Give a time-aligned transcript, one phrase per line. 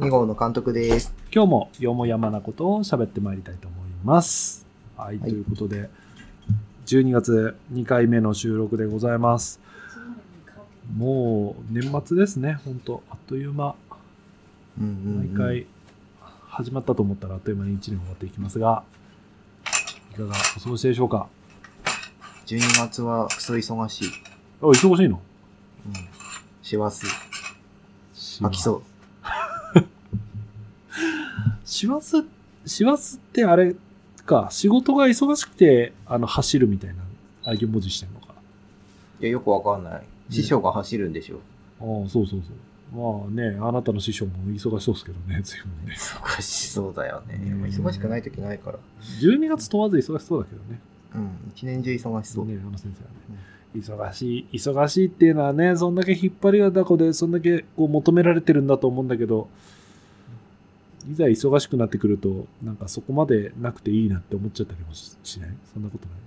[0.00, 1.14] 2号の監督です。
[1.32, 4.66] 今日もよもやまなことを喋ってまいりたいと思います。
[4.96, 5.88] はい、はいということで、
[6.86, 9.60] 12月2回目の収録でございます。
[10.96, 13.76] もう年末ですね、本当あっという間、
[14.80, 14.94] うんうん、う
[15.26, 15.36] ん。
[15.36, 15.66] 毎回
[16.48, 18.82] 始まったと思ったらあっという間に1年終わっていきますが、
[20.12, 21.28] いかがお過ごしでしょうか
[22.46, 24.08] ？12月はクソ忙しい。
[24.60, 25.20] あ、忙しいの？
[25.86, 25.92] うん。
[26.64, 27.06] 師走。
[28.42, 28.82] 飽きそう。
[31.74, 32.24] 師走、
[32.64, 33.74] 師走ってあれ
[34.24, 37.02] か、仕事が忙しくて、あの、走るみたいな、
[37.42, 38.28] ああいう文字してんのか。
[39.20, 40.02] いや、よくわかんない。
[40.30, 41.40] 師匠が走るんでしょ。
[41.80, 42.40] ああ、そうそうそう。
[42.96, 45.96] まあね、あなたの師匠も忙しそうですけどね、随分ね。
[45.96, 47.38] 忙しそうだよね。
[47.38, 48.78] ねまあ忙しくない時ないから。
[49.20, 50.78] 12月問わず忙しそうだけどね。
[51.16, 51.52] うん。
[51.56, 52.46] 一年中忙しそう。
[52.46, 53.42] ね、あの先生はね。
[53.74, 59.48] 忙しい、忙しいっていうのはね、そんだけ引っ張りがだこで、そんだけこう求められてるんだと思うんだけど、
[61.10, 65.50] いざ忙しくなってくると、なんかそこまでなくていいなって思っちゃったりもししない？
[65.72, 66.18] そんなことない？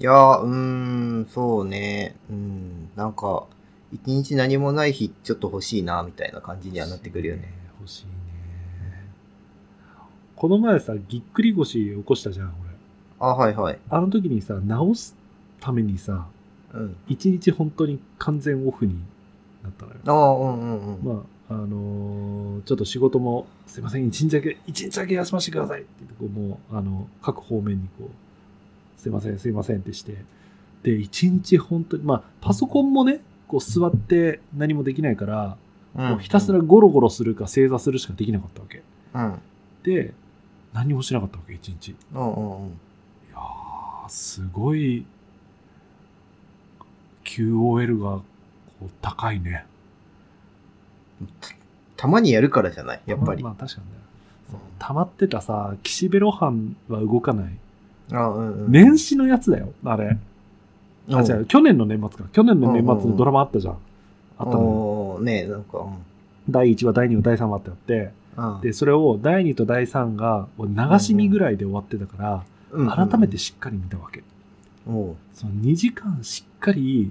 [0.00, 2.14] いやー、うーん、そうね。
[2.30, 2.88] うん。
[2.94, 3.46] なんか、
[3.92, 7.52] 一日何もない日、ちょっと欲しいな、みたいな感じにはなってくるよね。。
[7.80, 8.12] 欲しいね。
[10.36, 12.70] この前さ、ぎっくり腰起こしたじゃん、俺。
[13.18, 13.78] あ、はいはい。
[13.90, 15.16] あの時にさ、治す
[15.58, 16.28] ためにさ、
[16.72, 16.96] うん。
[17.08, 19.00] 一日本当に完全オフに
[19.64, 19.96] なったのよ。
[20.06, 21.04] ああ、うんうんうん。
[21.04, 30.16] まあ、あのーちょっと仕事も、すいません、一日だけ、一日だけ休ませてくださいって言って、こう、もう、あの、各方面にこう、すいません、すいませんってして、
[30.82, 35.56] で、一日本当に、まあ、パソコンもね、こう座って何もできないから、
[35.94, 38.82] うんもうひたすらゴロゴロするか正座するしかできなかったわけ。
[39.14, 39.40] うん。
[39.82, 40.14] で、
[40.72, 41.88] 何もしなかったわけ、一日。
[41.88, 42.68] いうんうんうん。
[43.32, 45.06] やー、すごい、
[47.24, 48.24] QOL がこ
[48.82, 49.64] う高いね。
[51.96, 53.00] たまにやるからじゃない？
[53.06, 53.42] やっぱり。
[53.42, 53.98] まあまあ確かにね。
[54.50, 57.58] そう溜まってたさ、岸辺露伴は動かない。
[58.12, 58.72] あうんうん。
[58.72, 60.16] 年始のやつだよ、あれ。
[61.10, 62.30] あ、違う、去年の年末か。
[62.32, 63.74] 去年の年末のドラマあったじゃん。
[64.38, 65.86] あったのねえ、なんか、
[66.48, 68.12] 第1話、第2話、第3話ってあって、
[68.62, 74.22] で、それを第2と第3が流し見ぐらいで終わってたから、うん改めてしっかり見たわけ。
[74.86, 75.08] その
[75.54, 77.10] 2時間しっかり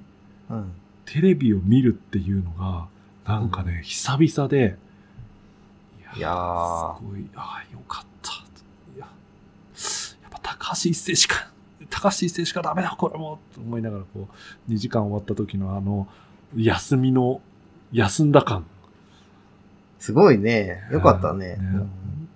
[0.50, 0.72] うん。
[1.06, 2.88] テレビを見るっていうのが、
[3.28, 4.78] なんかね、久々で、
[6.16, 8.32] いやーすごい、ああ、よかった。
[8.96, 11.50] いや、やっぱ高橋一生しか、
[11.90, 14.30] 高橋一生しかダメだ、これも、と思いながら、こ
[14.70, 16.08] う、2時間終わった時のあの、
[16.56, 17.42] 休みの、
[17.92, 18.66] 休んだ感。
[20.00, 20.84] すごいね。
[20.92, 21.58] よかったね。
[21.60, 21.90] 本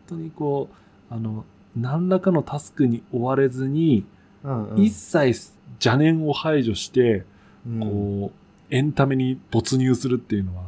[0.07, 0.69] 当にこ
[1.09, 4.05] う、あの、何らかのタスクに追われずに、
[4.43, 7.23] うんうん一切邪念を排除して、
[7.65, 10.63] うんこう、エンタメに没入するっていうのは、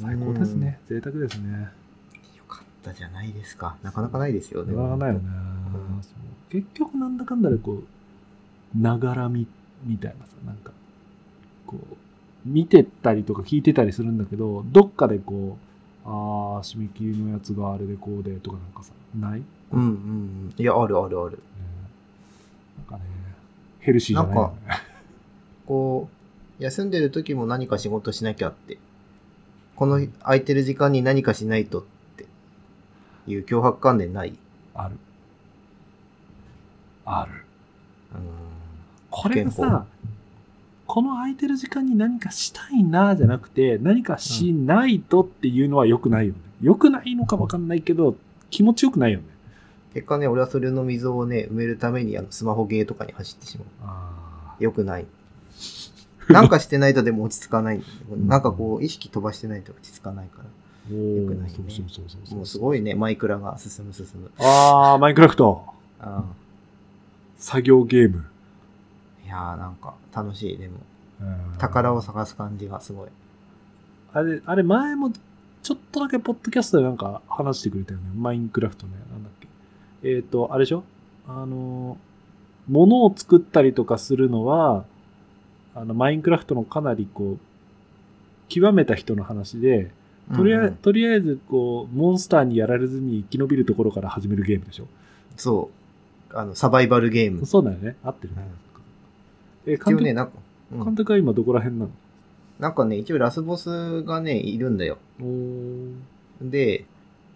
[0.00, 0.80] 最高ですね。
[0.88, 1.68] 贅沢ですね。
[2.36, 3.76] よかったじゃないですか。
[3.82, 4.74] なかなかないですよね。
[4.74, 5.28] なかなかないよね。
[5.28, 6.02] うん
[6.50, 9.46] 結局なんだかんだでこう、ながらみ
[9.84, 10.72] みたいなさ、なんか、
[11.66, 11.96] こう、
[12.44, 15.58] 見てたりとか聞いてたりするんだけど、どっかでこ
[16.04, 16.10] う、あ
[16.60, 20.54] あ、締め切りのやつがあれでこうでとかなんかさ、ない、ねうんうんうん。
[20.56, 21.38] いや、あるあるある。
[22.78, 23.02] なんかね、
[23.80, 24.72] ヘルシーじゃないよね。
[25.66, 26.08] こ
[26.58, 28.78] う、休んでる時も何か仕事しなきゃって。
[29.78, 31.84] この空いてる時間に何かしないとっ
[32.16, 32.26] て
[33.28, 34.36] いう脅迫観念ない？
[34.74, 34.96] ある。
[37.04, 37.44] ある。
[38.12, 38.20] うん。
[39.08, 39.86] これさ、
[40.84, 46.40] この空いてる時間に何かしたいなじゃなくて、何かしないとっていうのは良くないよね。
[46.60, 48.16] 良くないのか分かんないけど、
[48.50, 49.26] 気持ちよくないよね。
[49.94, 53.66] 結果ね、俺はそれの溝をね、埋めるためにあのスマホゲーとかに走ってしまう。
[53.84, 55.06] あよくない。
[56.32, 57.82] なんかしてないとでも落ち着かない。
[58.26, 60.44] なんかこう、意識飛ばしてないと落ち着かないから。
[60.90, 62.36] お良くないねそうそうそう。
[62.38, 64.30] もうすごいね、マイクラが進む進む。
[64.38, 65.62] ああ、マインクラフト。
[66.00, 66.24] あ
[67.36, 68.24] 作業ゲーム。
[69.24, 70.78] ーいやーなんか楽しい、でも。
[71.20, 73.08] うん宝を探す感じがすごい。
[74.12, 75.10] あれ、あれ前も、
[75.62, 78.04] ちょっとだけポッドキャストでなんか話してくれたよね。
[78.16, 78.92] マインクラフトね。
[79.12, 79.48] なんだっけ。
[80.02, 80.84] えっ、と、あれでしょ？
[81.26, 81.98] あの、
[82.68, 84.84] 物を作ったりとかするのは、
[85.80, 87.38] あの、マインクラフトのかなりこう、
[88.48, 89.90] 極めた人の話で、
[90.34, 94.86] とりあえず、うんうんとりあえず、こう、モンスターにやられずに生き延びるところから始めるゲームでしょ。
[95.36, 95.70] そ
[96.32, 96.36] う。
[96.36, 97.46] あの、サバイバルゲーム。
[97.46, 97.96] そうだよね。
[98.02, 98.48] 合ってるね。
[99.66, 100.32] え、監督、ね、なんか、
[100.72, 101.90] うん監督は今どこら辺なの？
[102.58, 104.98] なんかね、一応ラスボスがね、いるんだよ。
[106.42, 106.84] で、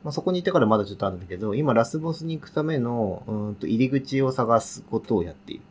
[0.04, 5.62] まあ、そこに行ってからまだちょっとあるんだけど、今ラスボスに行くための、うーんと入り口を探すことをやっている。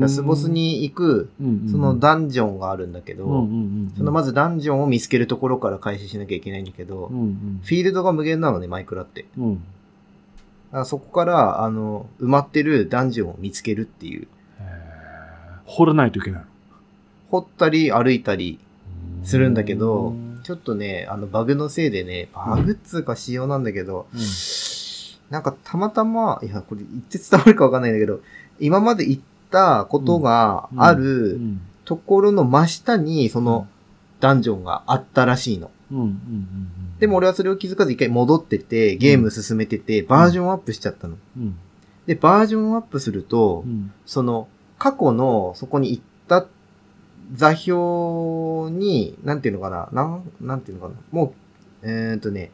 [0.00, 1.30] ラスボス、に行く、
[1.70, 3.48] そのダンジョンがあるんだけど、
[3.96, 9.26] そのまずダンジョンを見つけるところから開始しなきゃいけないんだけど、うんうんフィールドが無限なのね、マイクラって。
[9.36, 9.46] う
[10.80, 14.28] ん、そこから、あの、埋まってるダンジョンを見つけるっていう。
[15.64, 16.42] 掘らないといけない
[17.30, 18.58] 掘ったり歩いたり
[19.20, 24.20] のするんだけどうん、ちょっとね、あの、バグのせいでね、バグっつうか仕様なんだけど、うん。
[25.30, 28.20] なんかたまたま、いや、これ言って伝わるかわかんないんだけど、
[28.60, 31.60] 今まで言ったことがあうるん。
[31.84, 33.66] ところの真下に、その、
[34.20, 35.70] ダンジョンがあったらしいの。
[36.98, 41.16] でも俺はそれを気づかず一回戻ってて、ゲーム進めてて、バージョンアップしちゃったの。
[41.36, 41.56] うん。
[42.06, 43.92] で、バージョンアップするとう、ん。
[44.04, 44.48] その、
[44.78, 46.46] 過去の、そこに行った
[47.34, 51.32] 座標に、なんていうのかな、なん、なんていうのかな、も
[51.82, 52.50] う、えーっとね、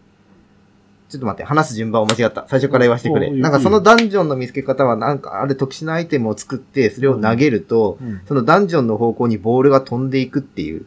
[1.14, 2.44] ちょっと待って、話す順番を間違った。
[2.48, 3.30] 最初から言わせてくれ。
[3.30, 10.86] なんかそのダンジョンの見つけ方は、なんかある特殊なアイテムを作って、それを投げると、うんそのダンジョンの方向にボールが飛んでいくっていう。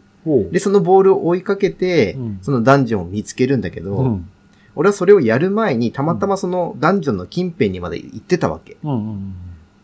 [0.51, 4.29] で、そのボールを追いかけて、うんそのダンジョンを見つけるんだけど、うん
[4.79, 8.77] 俺はそれをやる前に、たまたまそのダンジョンの近辺にまで行ってたわけ。
[8.83, 9.35] うんうん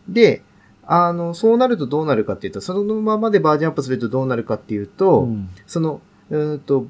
[0.08, 0.42] で、
[0.86, 6.00] あの、そうなるとどうなるかっていうと、そのままでバージョンアップするとどうなるかっていうと、うんその、
[6.30, 6.86] うーんと、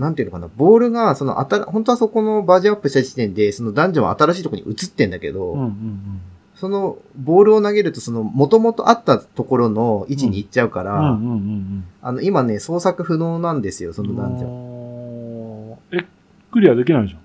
[0.00, 6.20] なんていうのかな、ボールが、その、あた、本当はそこのバージョンアップした時点で、そのダンジョンは新しいところに移ってんだけど、うんうん
[6.54, 11.84] その、ボールを投げると、その、元々あったところの位置に行っちゃうから、うんうんうんうん。
[12.02, 15.70] あの、今ね、操作不能なんですよ、そのダンジョン。
[15.70, 16.06] ンえ
[16.52, 17.20] クリアできないじゃん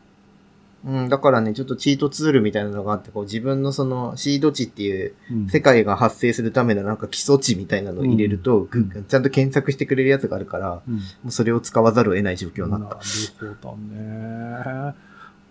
[0.86, 12.86] うん、だからね、ちょっとチートツールみたいなのがあって、こう自分のそのシード値っていううん世界が発生するためのなんか基礎値みたいなのを入れると、うんぐちゃんと検索してくれるやつがあるから、うんもうそれを使わざるを得ない状況になった。
[12.86, 12.92] な
[13.42, 14.96] るほどね。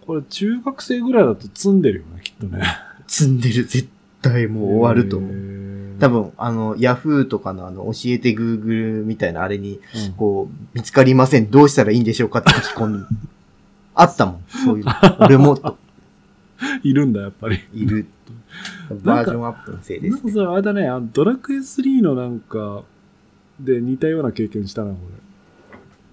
[0.06, 2.62] これ中学生ぐらいだと積んでるよね、きっとね。
[3.06, 3.88] 積んでる、絶
[4.22, 5.30] 対もう終わると思う。
[5.32, 11.50] う多、分、あの、ヤフーとかのあの、教えてグーグルみたいなあれに、うんこう、見つかりません。
[11.50, 13.04] どうしたらいいんでしょうかって書き込み。
[13.94, 14.92] あったもん、そういうの。
[15.20, 15.76] 俺も、と
[16.82, 17.58] いるんだ、やっぱり。
[17.72, 18.06] いる。
[19.02, 20.30] バージョンアップのせいですなんか。
[20.32, 22.82] さ、あれだね、あのドラクエ3のなんか、
[23.60, 25.24] で似たような経験したな、これ。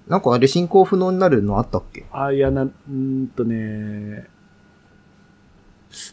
[0.07, 2.05] なんかあれ進行不能になるのあったっけ？
[2.11, 4.27] あ、いや、な、うーんとね、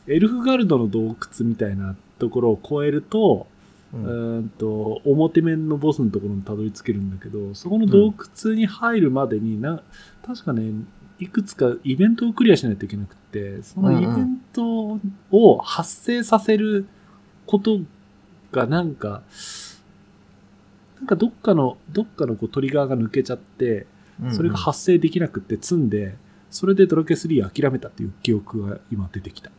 [0.07, 1.17] エルフガルドの洞窟
[1.49, 3.47] みたいなところを越えると、
[3.95, 8.13] ううんーんと、表面のボスのところにたどり着けるんだけど、そこの洞
[8.45, 9.83] 窟に入るまでにな、
[10.27, 10.73] 確かね、
[11.19, 14.99] いくつかイベントをクリアしないといけなくて、そのイベント
[15.31, 16.87] を発生させる
[17.47, 17.81] こと
[18.53, 19.23] がなんか、
[20.99, 23.87] なんかどっかの、どっかのこうトリガーが抜けちゃって、
[24.31, 26.17] それが発生できなくって積んで、
[26.51, 29.51] それでドラケ3諦めたっていう記憶が今出てきた。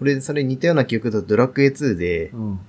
[0.00, 2.60] 俺、それ似たような記憶だとドラクエ2で、うん。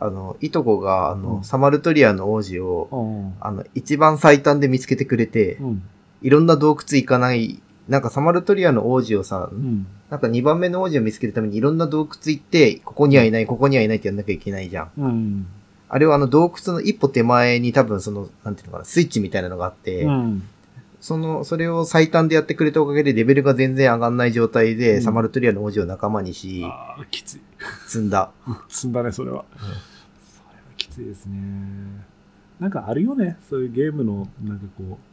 [0.00, 2.96] あの、いとこが、あの、うんサマルトリアの王子を、う
[3.28, 3.34] ん。
[3.40, 5.82] あの、一番最短で見つけてくれて、うん。
[6.22, 9.86] いろんな洞窟行かない、なんかサマルトリアの王子をさ、うん。
[10.10, 14.90] なんか2番目の王子を見つけるためにいろんな洞窟行って、ここにはいない、ここにはいないってやんなきゃいけないじゃん。
[14.98, 15.46] うん。
[15.88, 20.42] あれはあの洞窟の一歩手前に多分その、なんていうのかな、スイッチみたいなのがあって、うん。
[21.00, 27.40] その、それを最短でやってくれたおかげでレベルが全然上がんない状態で、うんサマルトリアの王子を仲間にし、ああ、きつい。
[27.86, 28.30] 積んだ。
[28.68, 29.44] 積んだね、それは。
[29.56, 29.78] それは
[30.76, 31.38] きついですね。
[32.58, 35.07] なんかあるよね、そういうゲームの、なんかこう、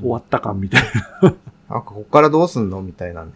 [0.00, 0.82] 終わった感みたい
[1.22, 1.30] な。
[1.68, 3.32] なんかこっからどうすんのみたいなね。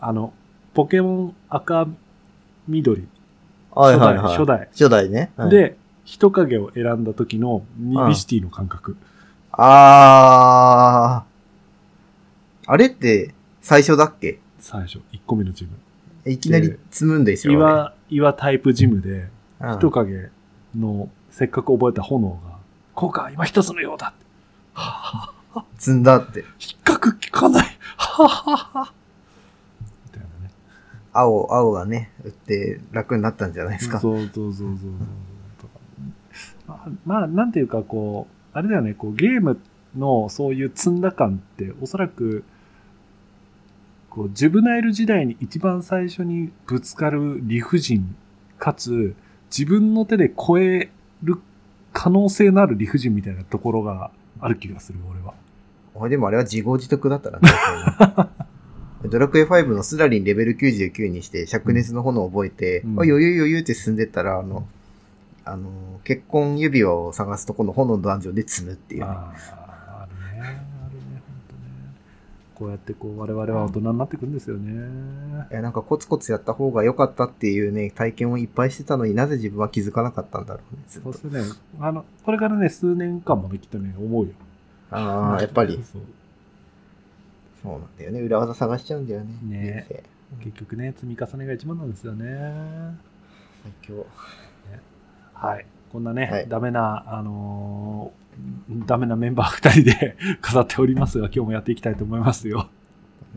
[0.00, 0.32] あの、
[0.74, 1.86] ポケモン赤、
[2.68, 3.06] 緑、
[3.70, 4.36] はいはいはい。
[4.36, 4.68] 初代。
[4.72, 5.32] 初代ね。
[5.36, 8.96] はい、で、人影を選んだ時のニビシティの感覚。
[9.52, 12.70] あー。
[12.70, 14.40] あれって、最初だっけ？
[14.58, 15.70] 最初、1個目のジム。
[16.30, 17.54] いきなり積むんですよ。
[17.54, 19.28] 岩、岩タイプジムで、
[19.78, 20.30] 人影
[20.76, 22.36] の、せっかく覚えた炎が、
[22.94, 24.22] 効果は今一つのようだって。
[24.74, 26.44] はぁうん積んだって。
[26.58, 27.66] 比較効かない。
[27.96, 28.92] はぁはぁはぁ
[30.06, 30.50] みたいなね。
[31.12, 34.00] 青、青がね、売って楽になったんじゃないですか。
[34.00, 34.90] そうそうそうそうそう
[37.04, 39.60] まあ、なんていうかこう、あれだよね、こうゲーム
[39.96, 42.44] のそういう積んだ感って、おそらく、
[44.08, 48.14] こう、ジュブナイル時代に一番最初にぶつかる理不尽、
[48.58, 49.14] かつ、
[49.50, 50.90] 自分の手で超え
[51.22, 51.38] る
[51.92, 54.10] 可能性のある理不尽みたいなところが
[54.42, 55.34] ある気がする、俺は。
[55.94, 57.40] 俺でもあれは自業自得だったな。
[59.08, 64.66] ドラクエ5 のスラリンレベル99にして、灼熱の炎を覚えて、うんあ余裕余裕って進んでったら、あの、
[65.44, 70.40] あの、結婚指輪を探すとこの炎のダンジョンで積むっていうね、ああ、あるね。
[70.40, 71.60] あるね、本当ね。
[72.54, 75.46] こうやってこう、我々は大人になっていくんですよね。
[75.50, 81.44] いや、なんかコツコツやった方が良かったっていうね、体験をいっぱいしてたのになぜ自分は気づかなかったんだろうね、そうするね、
[81.80, 84.32] あの、これからね、数年間もね、きっとね、思うよ。
[84.90, 86.02] ああ、やっぱり、そう
[87.62, 88.20] そうなんだよね。
[88.20, 89.38] 裏技探しちゃうんだよね。
[89.42, 89.86] ね
[90.42, 92.96] 結局ね、積み重ねが一番なんですよね。
[93.62, 94.06] 最強。
[95.34, 95.66] はい。
[95.92, 98.21] こんなね、はいダメな、あのー
[98.86, 102.68] ダメなメンバー2人で 飾っておりますが、今日もやっていきたいと思いますよ。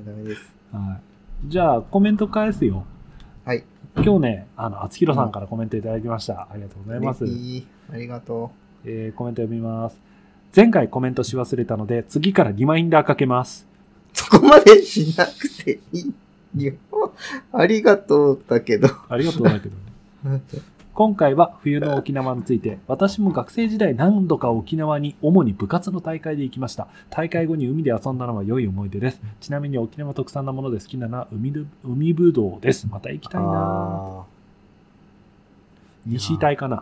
[0.05, 0.53] ダメダメです。
[0.71, 0.99] は
[1.45, 1.49] い。
[1.49, 2.85] じゃあ、コメント返すよ。
[3.43, 3.63] はい。
[3.95, 6.47] 今日ね、あの、厚弘さんからコメントいただきました。
[6.51, 7.25] ありがとうございます。
[7.25, 8.51] いいありがと
[8.83, 9.97] えーコメント読みます。
[10.55, 13.67] 前回コメントし忘れたので、次からリマインダーかけます。
[14.13, 14.17] う。
[14.17, 16.13] そこまでしなくてい
[16.57, 16.73] いよ。
[17.51, 18.89] ありがとうだけど。
[19.09, 19.75] ありがとうだけど
[20.29, 20.41] ね。
[20.95, 26.87] 今回は冬の沖縄について、私も学生時代何度か沖縄に主に部活の大会で行きました。
[27.09, 29.19] 大会後に海で遊んだのは良い思い出です。
[29.41, 32.87] ちなみに沖縄特産なもので好きなのは海ぶ海ぶどうです。
[32.89, 34.23] また行きたいなあ
[36.05, 36.77] 西隊かな？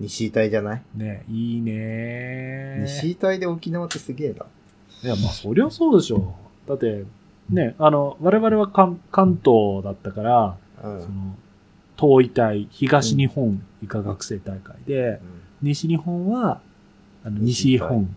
[0.00, 0.82] ー西隊じゃない？
[0.94, 4.46] ねいいね西隊で沖縄ってすげえな。
[5.02, 6.68] いや、まあそりゃそうでしょう。
[6.68, 7.02] だって、
[7.50, 11.00] ね、あの、我々は関関東だったから、うん。
[11.02, 11.34] その、
[11.98, 15.20] 東医大、東日本医科学生大会で、
[15.62, 16.60] 西日本は、
[17.24, 18.16] あの西日本うん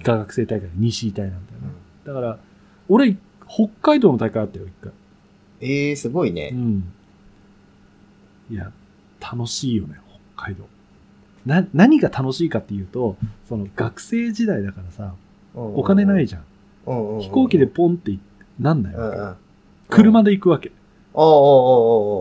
[0.00, 1.68] 医科学生大会で西医大なんだよね。
[2.04, 2.38] だから、
[2.88, 3.16] 俺、
[3.48, 4.92] 北海道の大会あったよ、一回。
[5.60, 6.50] ええー、すごいうね。
[6.50, 6.84] ん。
[8.50, 8.72] いや、
[9.20, 9.94] 楽しいよね、
[10.36, 10.64] 北海道。
[11.44, 13.16] な、何が楽しいかっていうと、
[13.48, 15.14] その学生時代だからさ、
[15.54, 16.44] お金ないじゃん。
[16.84, 18.16] 飛行機でポンって
[18.60, 19.18] なんないうんうん。
[19.18, 19.36] わあ
[19.88, 19.96] け。
[19.96, 20.72] 車で行くわけ。
[21.16, 21.28] あ、ああ、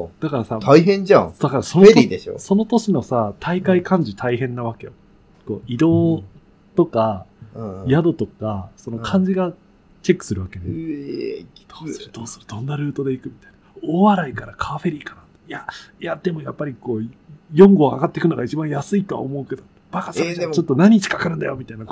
[0.04, 1.34] ああ、だからさ、大変じゃん。
[1.38, 2.40] だからそフのとェリーでしょ？
[2.40, 4.94] その年のさ、大会幹事大変なわけよ。
[5.46, 6.24] こう移動
[6.76, 7.90] とか、うんうん。
[7.90, 9.54] 宿とか、その漢字が
[10.02, 10.68] チェックするわけうね。
[10.70, 12.12] えー、どうする？
[12.12, 12.46] どうする？
[12.48, 13.26] どんなルートで行く？
[13.30, 13.58] みたいな。
[13.84, 15.22] 大洗からカーフェリーかな。
[15.48, 15.68] いや、
[16.00, 17.06] いや、でもやっぱりこう、
[17.54, 21.86] 4号上がっていくのが一番安いとは思うけど、バカされえーでもちゃうちょっと何日かかるんだよ、みたいな。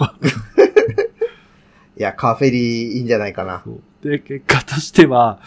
[1.95, 3.63] いや、カーフェリーいいんじゃないかな。
[4.01, 5.39] で、結果としては、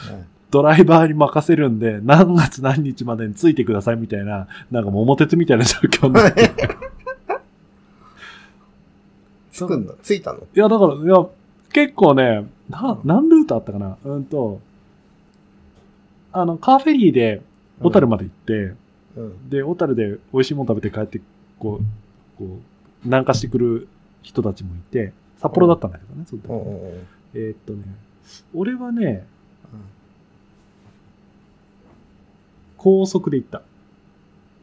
[0.57, 6.51] ドライバーに任せるんで、何月何日までについてくださいみたいな、なんか桃鉄みたいな状況になって。
[9.53, 10.39] つくんのついたの？
[10.39, 11.27] いや、だから、いや、
[11.75, 13.99] 結構ね、な、何ルートあったかな？
[14.03, 14.63] うんと、
[16.33, 17.43] あの、カーフェリーで
[17.81, 18.75] 小樽まで行って、
[19.17, 19.51] うん。
[19.51, 21.21] で、で、小樽で美味しいもの食べて帰って、
[21.59, 22.49] こう、こう、
[23.05, 23.89] 南下してくる
[24.23, 27.07] 人たちもいて、札幌だったんだけどね、その時うんうんうん。
[27.35, 27.83] えーっとね、
[28.55, 29.27] 俺はね、
[32.79, 33.63] 高速で行った。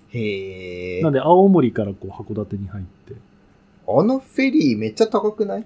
[0.10, 1.02] へえ。
[1.02, 3.16] なんで、青森からこう、函館に入って。
[3.88, 5.66] あのフェリーめっちゃ高くない？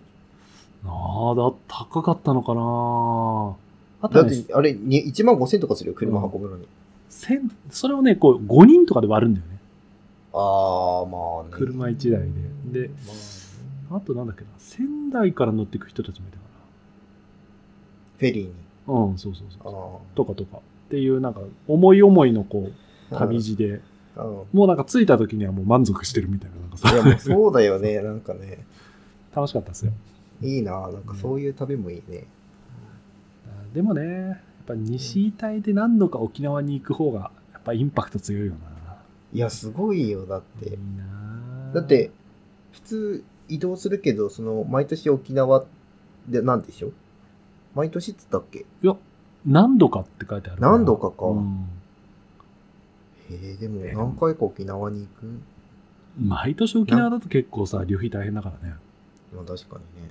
[0.86, 3.56] ああ、だ、高かったのかな
[4.02, 6.68] あとね、だって、あれ、に1万5千とかするよ、車運ぶのに。
[7.10, 9.60] 千それをね、こう、5人とかで割るんだよね。
[10.34, 11.50] ああ、まあね。
[11.52, 12.22] 車1台
[12.72, 12.90] でで
[13.90, 16.44] まあとなんだっけな、仙台から乗っていく人たちもいたか
[18.20, 18.54] フェリーに。
[18.88, 18.94] な。
[18.94, 20.02] うん、そうそうそう。
[20.14, 20.60] あとかとか。
[20.88, 22.70] っていう、なんか、思い思いのこ
[23.12, 23.20] う、あ。
[23.20, 23.82] 旅路で、
[24.16, 24.24] うん。
[24.54, 28.66] もうなんか着いた時にはもう満足してるみたいな、なんかさいや、もうそうだよね、 なんかね。
[29.36, 29.92] 楽しかったですよ。
[30.42, 32.26] いいな、なんかそういう旅もいいね。
[33.74, 38.60] でもね、やっぱ西隊で何度か沖縄に行く方が、やっぱインパクト強いよな。
[39.34, 40.78] いや、すごいよ、だって
[41.74, 42.12] だっ、て、
[42.72, 45.66] 普通移動するけど、その、毎年沖縄
[46.28, 46.92] で、なんでしょ？
[47.76, 48.60] 毎年っつったっけ？
[48.60, 48.96] いや、
[49.48, 51.68] 何度かって書いてあるら何度かかうん
[53.30, 55.42] へえ、でもえ何回か沖縄に行く？
[56.20, 58.76] 毎年沖縄だと結構さ、旅費大変だからね。
[59.36, 60.10] まあ確かにね。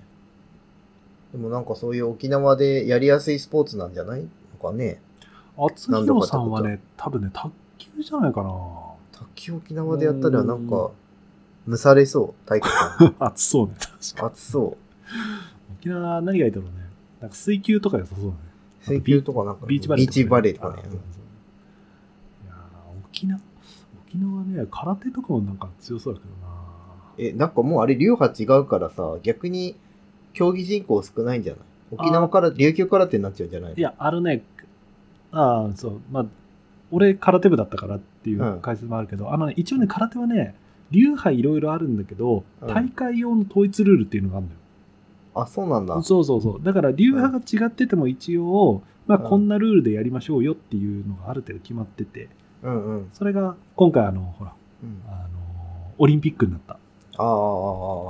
[1.33, 4.23] でもなんかそういう沖縄でやりやすいスポーツなんじゃない？
[4.23, 4.29] の
[4.63, 5.01] かね。
[5.59, 8.51] 厚弘さんはね、多分ね、卓球じゃないかな。
[9.13, 10.91] 卓球沖縄でやったらなんか、
[11.67, 13.15] 蒸されそう、体育館。
[13.25, 14.77] 暑そうね、確か暑そう。
[15.81, 16.73] 沖縄何がいいだろうね。
[17.23, 18.37] なんか水球とか良さそうだね。
[18.87, 20.83] 水球とかなんか、ビーチバレーとかね、ビーチバレーとかねあ。
[20.83, 21.01] そうそう
[22.45, 23.41] いやー沖縄、
[24.09, 26.55] 沖縄ね、空手とかもなんか強そうだけどな。
[27.19, 29.77] え、なんかもうあれ流派違うからさ、逆に
[30.33, 31.63] 競技人口少ないんじゃない？
[31.93, 34.43] 沖縄から、琉球空手になっちゃうんじゃないいや、あのね、
[35.33, 36.27] ああ、そう、まあ、
[36.91, 40.55] 俺空手部だったからっていううん解説もあるけど、あのね、一応ね、空手はね、
[40.91, 44.59] 流派いろいろあるんだけど、うん大会用の統一ルールっていうのがあるのよ。
[45.43, 46.01] あ、そうなんだ。
[46.03, 46.65] そうそうそう。
[46.65, 52.29] だから流派が違ってても一応、まあうんこんなルールでやりましょうよっていうのがある程度決まってて、
[52.63, 53.09] うんうん。
[53.13, 54.53] それが今回あの、ほら、
[54.83, 55.29] うんあの、
[55.99, 56.79] オリンピックになった。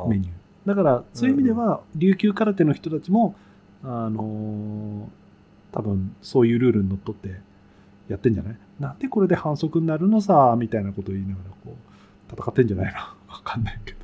[0.09, 0.33] メニュー。
[0.67, 3.35] だから、そういう意味では、琉球空手の人たちも、
[3.85, 5.09] あの
[5.71, 7.39] 多分そういうルールにのっとって
[8.09, 8.57] やってんじゃない？
[8.81, 12.99] なんでこれで反則になるのさ、みたいなことを言いながら、こう、戦ってんじゃないの？
[13.33, 13.99] わかんないけど。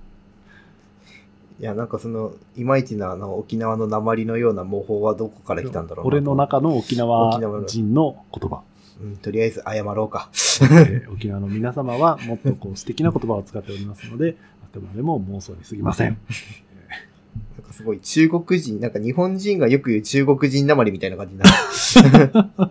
[1.63, 7.39] いや、なんかその、いまいちなあの沖縄の鉛のような模倣はどこから来たんだろうな俺の中の沖縄
[7.69, 8.63] 人の言葉。
[9.01, 10.29] うん、とりあえず謝ろうか。
[10.33, 16.19] えー沖縄の皆様はもっとこう素敵な言葉を使っておりますので、 あくまでも妄想に過ぎません。
[17.57, 22.33] なんかすごい中国人、なんか日本人がよく言う中国人鉛みたいな感じになる。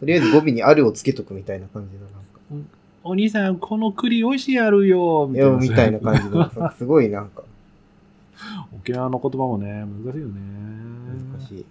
[0.00, 2.68] とりあえず語尾にあるをつけとくみたいな感じのなんか。
[3.04, 5.52] お兄さん、この栗美味しいやるよ、みたいな。
[5.52, 7.42] よみたいな感じの、さすごいなんか
[8.74, 10.40] 沖縄の言葉もね、難しいよね。
[11.32, 11.66] 難しい。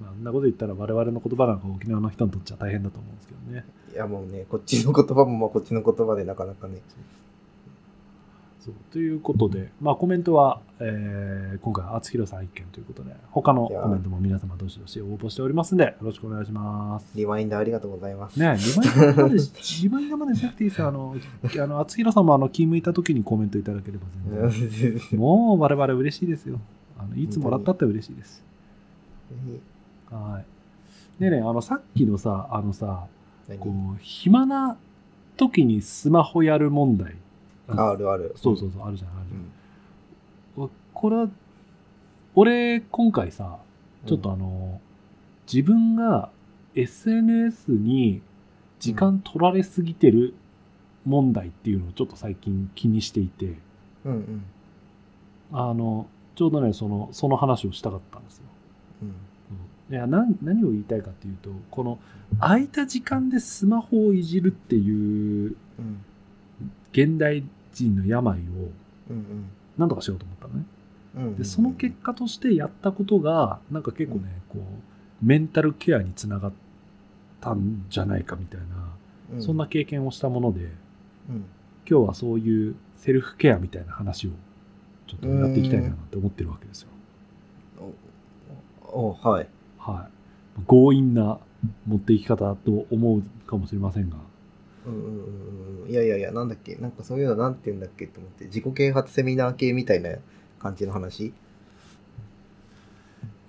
[0.00, 3.64] まあ、あんなこと言ったら我々の言葉なんか沖縄の人にとっちゃ大変だと思うんですけどね。
[3.92, 6.80] いやもうね、こっちの言葉もまあこっちの言葉でなかなかね。
[8.64, 17.06] そうということで、まあ、コメントは、えー今回は厚弘さん一件ということで、他のコメントも皆様どしどし応募しておりますんで、よろしくお願いします。
[17.14, 18.40] リマインダーありがとうございます。
[18.40, 19.36] ねリマインダーまで、
[19.82, 20.88] リマインダーまでしなくていいですよ。
[20.88, 21.14] あの、
[21.62, 24.04] あの厚弘さんもあの、気向いた時にコメントいただければ
[24.48, 25.00] 全然。
[25.20, 26.58] もう我々嬉しいですよ。
[26.98, 28.42] あのいつもらったって嬉しいです。
[30.10, 31.22] はい。
[31.22, 33.06] でね、あの、さっきのさ、あのさ、
[33.60, 34.78] こ何う、暇な
[35.36, 37.14] 時にスマホやる問題。
[37.68, 38.32] ああるある。
[38.36, 40.64] そうそうそう、あるじゃん、あるじゃん。
[40.64, 40.70] うん。
[40.92, 41.28] これは、
[42.34, 43.58] 俺、今回さ、
[44.06, 44.80] ちょっとあの、
[45.50, 46.30] 自分が
[46.74, 48.22] SNS に
[48.78, 50.34] 時間取られすぎてる
[51.04, 53.54] 問題っていうのをちょっと最近気にしていて、
[54.04, 54.44] うんうん。
[55.52, 58.44] あの、ちょうどね、その、その話をしたかったんですよ。
[59.02, 59.14] うん。
[59.90, 61.98] いや何何を言いたいかっていうとこの
[62.40, 66.04] 空いた時間でスマホをいじるっていううん。
[66.94, 68.42] 現代人の病を
[69.10, 70.64] うん何とかしようと思ったのね
[71.16, 71.22] うん。
[71.24, 71.36] うん。
[71.36, 74.62] でその結果としてやったことがなんか結構ね、こう
[75.24, 76.52] メンタルケアにつながっ
[77.40, 78.66] たんじゃないかみたいな、
[79.34, 80.60] うん、そんな経験をしたもので
[81.28, 81.44] うん。
[81.86, 84.30] 今日はそういうセルフケアみたいな話を
[85.06, 86.88] ちょっとやっていきたいなって思ってるわけですよ
[88.82, 89.48] お、おはい。
[89.78, 90.14] はい
[90.66, 91.38] 強引な
[91.86, 94.16] 持っていき方と思うかもしれませんが
[94.86, 95.90] うんうんうんうん。
[95.90, 96.76] いやいやいや、なんだっけ？
[96.76, 100.10] なんかそういうのなんて言うんだっけと思って、自己啓発セミナー系みたいな
[100.58, 101.32] 感じの話？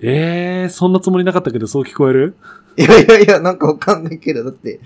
[0.02, 2.36] えー、そんなつもりなかったけど、そう聞こえる？
[2.78, 4.82] いやいやいや、なんかわかんないけど、だって、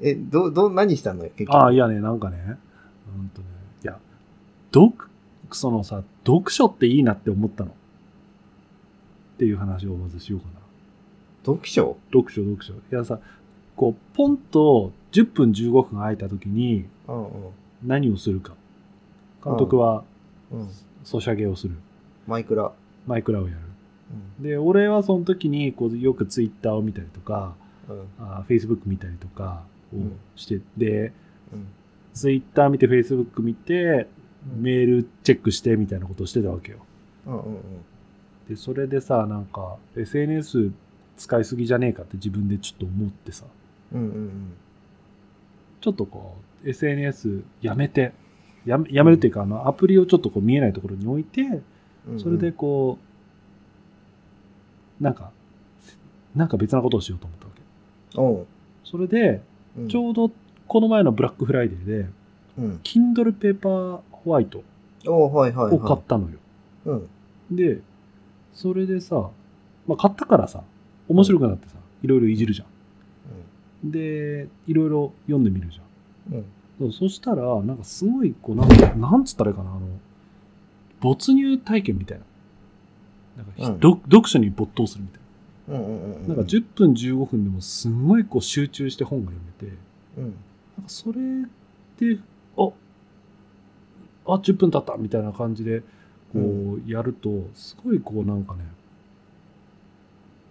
[0.00, 1.56] え、ど、ど、何したのよ、結局？
[1.56, 2.56] ああ、いやね、なんかね、
[3.18, 3.46] うんとね、
[3.84, 3.98] いや、
[4.72, 4.94] 読、
[5.52, 7.70] そのさ、読書っていいなって思ったの。
[7.70, 7.74] っ
[9.36, 10.52] ていう話をまずしようかな。
[11.44, 11.98] 読書？
[12.12, 12.72] 読書、読書。
[12.72, 13.18] いやさ、
[13.76, 17.30] こう、ポンと10分15分空いた時にうんうん。
[17.84, 18.54] 何をするか。
[19.44, 20.04] 監督は
[20.50, 20.68] うん。
[21.04, 21.76] ソシャゲをする。
[22.26, 22.72] マイクラ。
[23.06, 23.60] マイクラをやる。
[24.38, 24.44] うん。
[24.44, 27.54] で、俺はその時にこうよくツイッターを見たりとか、
[27.88, 28.06] うん。
[28.18, 31.12] あフェイスブック見たりとかをうんして、で、
[31.52, 31.66] うん。
[32.12, 34.06] ツイッター見て、フェイスブック見て、うん
[34.56, 36.78] メールチェックしてみたいなことをしてたわけよ。
[37.26, 37.60] うんうん
[38.48, 40.72] で、それでさ、なんか、SNS
[41.16, 43.44] 使いすぎじゃねえかって自分でちょっと思ってさ、
[43.92, 44.00] うん。
[44.00, 44.52] うんうん
[45.80, 48.12] ちょっとこう、SNS やめて、
[48.66, 51.62] やめやめるっていうか、あの、アプリをちょっとこう見えないところに置いて、
[52.08, 52.20] うん。
[52.20, 52.98] それでこ
[55.00, 55.30] う、なんか、
[56.34, 58.20] なんか別なことをしようと思ったわけ。
[58.20, 58.46] おう。
[58.84, 59.42] それで、
[59.78, 60.32] うんちょうど
[60.66, 62.06] この前のブラックフライデーで、
[62.58, 62.80] うん。
[62.82, 64.62] Kindle Paper White
[65.06, 66.36] おうはいはいを買はったのよ。
[66.86, 66.88] い。
[66.88, 66.94] う
[67.54, 67.56] ん。
[67.56, 67.80] で、
[68.52, 69.30] それでさ、
[69.86, 70.62] まあ、買ったからさ、
[71.08, 72.66] 面白くなってさ、いろいろいじるじゃん。
[73.84, 76.38] で、いろいろ読んでみるじゃん。
[76.38, 76.44] うん。
[76.78, 79.80] そうそしたら、なんかすごい、こう、なんか、なんつったらいいかな、あの、
[81.00, 82.24] 没入体験みたいな。
[83.38, 85.20] なんかひ、うん読読書に没頭するみたい
[85.68, 86.28] うんうんうんうん。
[86.28, 86.28] な。
[86.28, 89.76] なんか10分15分でもすんごいこう集中して本が読めて、
[90.18, 90.24] うん。
[90.24, 90.38] なんか
[90.86, 91.20] それ
[91.98, 92.18] で、
[92.56, 92.70] あ
[94.26, 95.82] あ、10分経ったみたいな感じで、
[96.32, 98.60] こう、やると、すごいこう、なんかね、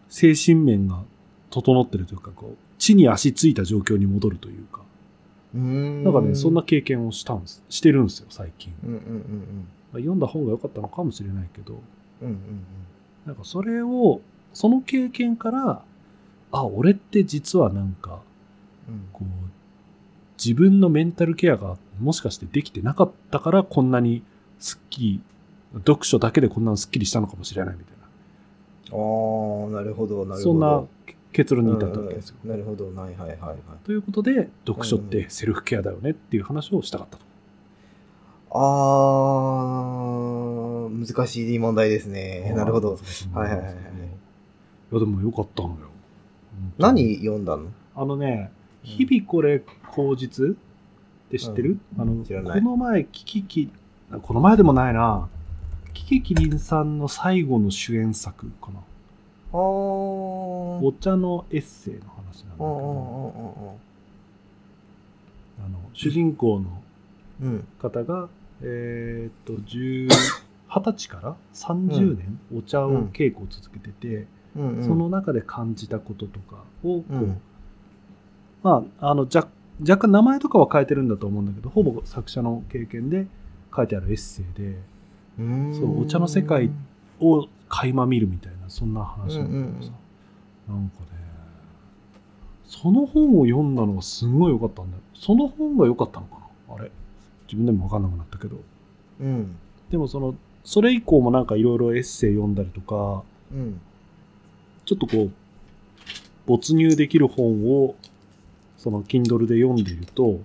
[0.09, 1.03] 精神面が
[1.49, 4.81] 整ってるというか、こう、地に足ついた状況に戻るというか、
[5.55, 6.03] うーん。
[6.03, 6.63] なんかね、そんな。
[6.63, 8.73] 経験をしたんです、してるんですよ、最近。
[8.83, 11.81] うんうんうんまあ読んだ方が良かったのかもしれないけど、
[12.21, 12.27] うん。
[12.27, 12.39] うんうん
[13.25, 14.21] なんかそれを、
[14.53, 15.83] その経験から、
[16.51, 18.21] あ、俺って実はなんか、
[18.87, 19.07] うん。
[19.11, 19.25] こう、
[20.43, 24.23] 自分のメンタルケアがもしかしてできてなかったからこんなに
[24.57, 25.21] すっきり、
[25.85, 27.99] 読書だけでこんなにすっきりしたのかもしれないみたい
[28.91, 30.53] ああ、なるほど、なな、るほど。
[30.53, 30.83] そんな
[31.31, 32.35] 結論に至ったわけですよ。
[32.43, 33.57] うんうんなるほど、はいはいはいはい。
[33.85, 37.23] ということで、読書ってセルフケアだよねっていう話をしたかったと。
[38.51, 42.51] あー、難しい問題ですね。
[42.55, 42.97] なるほど。
[43.33, 45.75] はいはいはいはいいや、でもよかったのよ。
[46.77, 47.67] 何読んだの？
[47.95, 49.61] あのね、うん日々これ
[49.91, 50.49] 口実っ
[51.29, 53.69] て知ってる、あの、知らないこの前、キキキ、
[54.21, 55.27] この前でもないな。
[55.93, 58.79] キキキリンさんの最後の主演作かな。
[59.57, 63.77] お茶のエッセイの話なんだけど、
[65.65, 66.81] あの主人公の
[67.41, 67.47] うん。
[67.47, 67.67] うん
[68.61, 70.09] えーっと、10
[70.69, 74.83] 20歳から30年お茶を稽古を続けてて、うんうん。
[74.83, 77.41] その中で感じたこととかをこう、うん。
[78.61, 79.47] まあ、あの若
[79.81, 83.27] 若干名前とかは変えてるんだと思うんだけどほぼ作者の経験で
[83.73, 84.75] 書いてあるエッセイで
[85.73, 86.69] そうお茶の世界
[87.21, 89.99] を垣間見るみたいなそんな話なんだけどさ、
[90.67, 91.07] なんかね
[92.65, 95.03] その本を読んだのがすごい良かったんだよ。
[95.15, 96.37] その本が良かったのか
[96.69, 96.75] な？
[96.75, 96.91] あれ。
[97.47, 98.57] 自分でも分かんなくなったけど。
[99.19, 99.55] うん。
[99.89, 103.81] でもそのそれ以降もなんかいろいろエッセイ読んだりとかうん。
[104.85, 105.31] ちょっとこう
[106.45, 107.95] 没入できる本を
[108.77, 110.39] その Kindle で読んでいると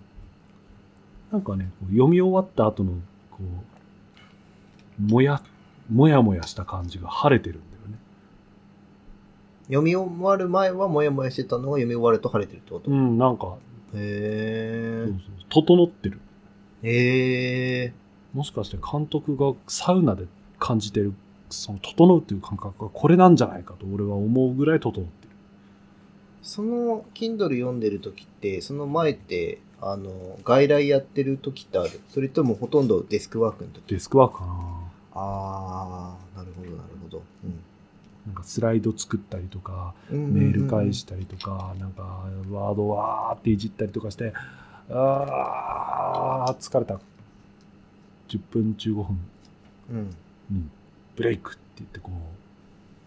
[1.31, 2.93] なんかね読み終わった後の
[3.31, 3.39] こ
[4.99, 5.43] うもや
[5.91, 7.63] もやもやした感じが晴れてるん
[9.67, 13.57] 読み終わる前はモヤモヤしてたのが読み終わると晴れてるってこと、うんなんか。
[13.95, 16.21] へそうそう整ってる。
[16.83, 16.91] え。
[16.91, 17.93] へえ。
[18.33, 20.27] もしかして監督がサウナで
[20.59, 21.15] 感じてる
[21.51, 25.31] その整うっていう感覚がこれなんじゃないかと俺は思うぐらい整ってる。
[26.43, 32.01] その Kindle 読んでる時って、その前って、あの、外来やってる時ってある？
[32.11, 33.83] それともほとんどデスクワークの時？
[33.87, 34.53] デスクワークかな。
[35.15, 37.23] あー、なるほど、なるほど。
[38.27, 40.33] なんかスライド作ったりとかうん。
[40.33, 44.33] メール返したりとか、なんかワードわーっていじったりとかして、
[44.91, 47.01] あー、疲れた。
[48.29, 49.19] 10分、15分、
[49.91, 49.97] うん。
[50.51, 50.71] うん、
[51.17, 52.11] ブレイクって言ってこ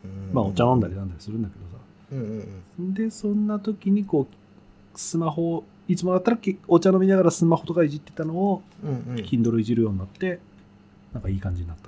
[0.06, 0.34] う、うん。
[0.34, 1.84] まあお茶飲んだりなんだりするんだけどさ。
[2.12, 2.94] うんうんうん。
[2.94, 9.16] で、そんな時にこう、スマホを、いつもだったらきお茶飲みながらスマホとかいじってたのを、うんうん。
[9.24, 10.40] Kindle いじるようになって、
[11.14, 11.87] なんかいい感じになった。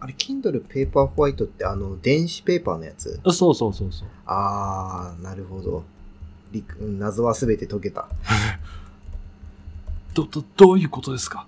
[0.00, 3.18] あれ、Kindle ペーパーホワイトってあの、電子ペーパーのやつ？
[3.24, 4.08] あそうそうそうそう。
[4.26, 5.84] あー、なるほど。
[6.80, 8.08] 謎はすべて解けた。
[10.14, 11.46] ど、ど、どういうことですか？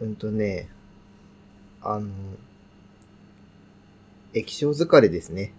[0.00, 0.68] うんとね、
[1.82, 2.08] あの、
[4.34, 5.52] 液晶疲れですね。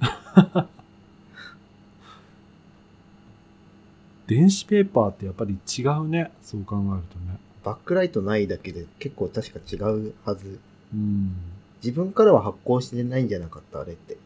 [4.26, 6.30] 電子ペーパーってやっぱり違うね。
[6.42, 7.38] そう考えるとね。
[7.64, 10.60] バックライトないだけで結構確か違うはず。
[10.94, 11.34] うん。
[11.82, 14.16] 自分からは発光してないんじゃなかったあれって。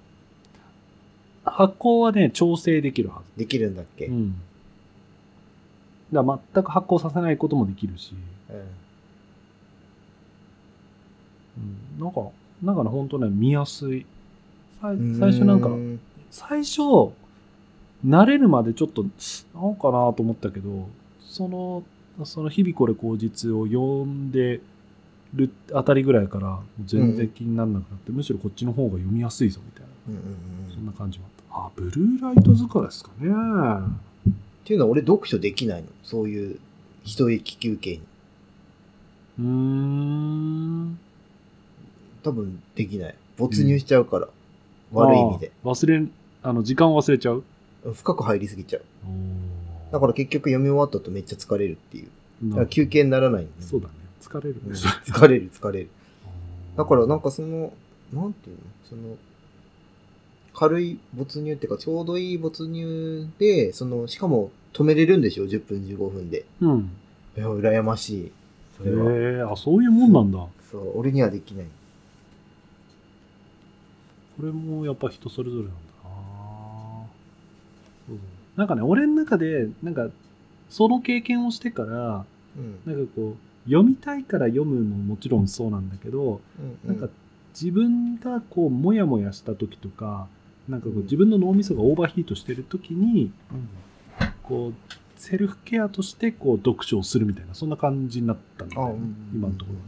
[1.45, 3.39] 発光はね、調整できるはず。
[3.39, 4.35] できるんだっけ、うん。
[6.13, 8.15] だから全く発光させないこともできるし、
[8.51, 8.57] うん
[11.57, 12.21] うん、なんか、
[12.63, 14.07] なんかね、ほんとね、見やすい。
[14.81, 16.81] さい最初なんかう、ん最初、
[18.05, 19.09] 慣れるまでちょっと、な
[19.69, 20.89] んかなと思ったけど、
[21.21, 21.85] その、
[22.25, 24.61] その日々これ口実を読んで
[25.35, 29.89] るあたりぐらいから、全然気にならなくなって、むしろこっちの方が読みやすいぞ、みたいな。
[30.09, 31.67] うんうんうんそんな感じもあった。
[31.67, 33.29] あ、ブルーライト疲れですかね。
[34.31, 34.33] っ
[34.65, 35.89] ていうのは俺読書できないの。
[36.03, 36.59] そういう
[37.05, 38.01] 一息休憩に。
[39.39, 40.99] うーん。
[42.23, 43.15] 多分できない。
[43.37, 44.29] 没入しちゃうから。
[44.93, 45.53] 悪い意味で。
[45.65, 46.07] 忘れ、
[46.43, 47.45] あの、時間忘れちゃう？
[47.93, 48.83] 深く入りすぎちゃう。
[49.93, 52.09] だから結局読み終わった後めっちゃ疲れるっていう。
[52.45, 53.93] だらから休憩にならないねそうだね。
[54.39, 54.79] 疲れるうんね。
[54.79, 55.89] 疲れる疲れる。
[56.77, 57.73] だからなんかその、
[58.13, 58.63] なんていうの？
[58.89, 59.17] その、
[60.55, 66.45] 軽い没入っていうか、ちょうどいい没入で、その、しかも止めれるんでしょ ?10 分15分で。
[66.61, 66.91] うん。
[67.37, 68.33] いや、羨ましい。
[68.77, 69.13] それは。
[69.13, 70.39] へえ、あ、そういうもんなんだ。
[70.39, 71.67] こそう、俺にはできない。
[74.43, 75.81] れもやっぱ人それぞれなんだな。
[78.09, 78.17] そう
[78.57, 80.09] なんかね、俺の中で、なんか、
[80.71, 82.25] その経験をしてから、
[82.57, 82.79] うん。
[82.87, 86.41] なんかこう、読みたいから読むももちろんそうなんだけど、
[86.85, 87.09] うなんか
[87.53, 90.27] 自分がこう、もやもやした時とか、
[90.69, 91.03] なんかこううん。
[91.05, 93.69] 自分の脳みそがオーバーヒートしてる時に、うん。
[94.43, 94.75] こう、
[95.17, 99.79] セルフケアとしてこう、読書をするみたいな、そんな感じになったんだよね、あうんうん今のところ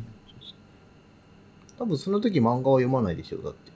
[1.79, 3.71] 多分その時漫画は読まないでしょだって。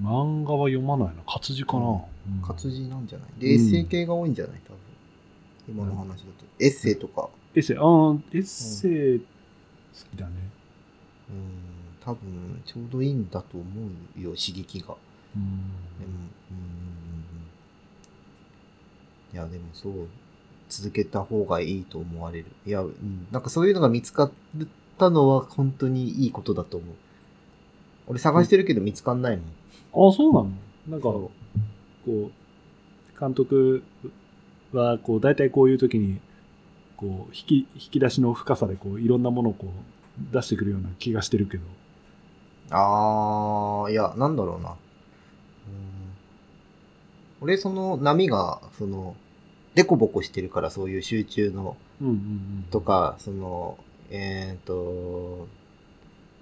[0.00, 1.14] 漫画は読まないな。
[1.26, 1.86] 活字かな。
[1.86, 2.42] うん。
[2.46, 3.40] 活字なんじゃない？
[3.40, 4.60] で、エッセイ系が多いんじゃない？
[4.66, 4.78] 多分。
[5.68, 6.44] 今の話だと。
[6.60, 9.24] エッセイとか、エッセイ、あーエッセイ好
[9.92, 10.32] きだね。
[11.30, 13.64] うん、多分、ちょうどいいんだと思
[14.18, 14.96] うよ、刺激が。
[15.36, 15.50] うんうん、う
[19.32, 20.08] ん、いや、でもそう、
[20.68, 22.46] 続けた方がいいと思われる。
[22.66, 24.32] いや、うん、なんかそういうのが見つかっ
[24.98, 26.94] たのは本当にいいことだと思う。
[28.08, 30.08] 俺探してるけど見つかんないもん。
[30.08, 30.50] あ、そうなの？
[30.88, 31.30] なんか、そこ
[32.06, 32.30] う、
[33.20, 33.82] 監督
[34.72, 36.20] は、こう、大体こういう時に、
[37.00, 41.64] こう、引き、引き出しの深さで、こう、いろんなものをこう、出してくるような気がしてるけど。
[42.70, 44.70] あー、いや、なんだろうな。
[44.70, 44.76] うん、
[47.40, 49.16] 俺、その波が、その、
[49.74, 52.66] デコボコしてるから、そういう集中の、うんうんうん。
[52.70, 53.78] とか、その、
[54.10, 55.48] えっ、と、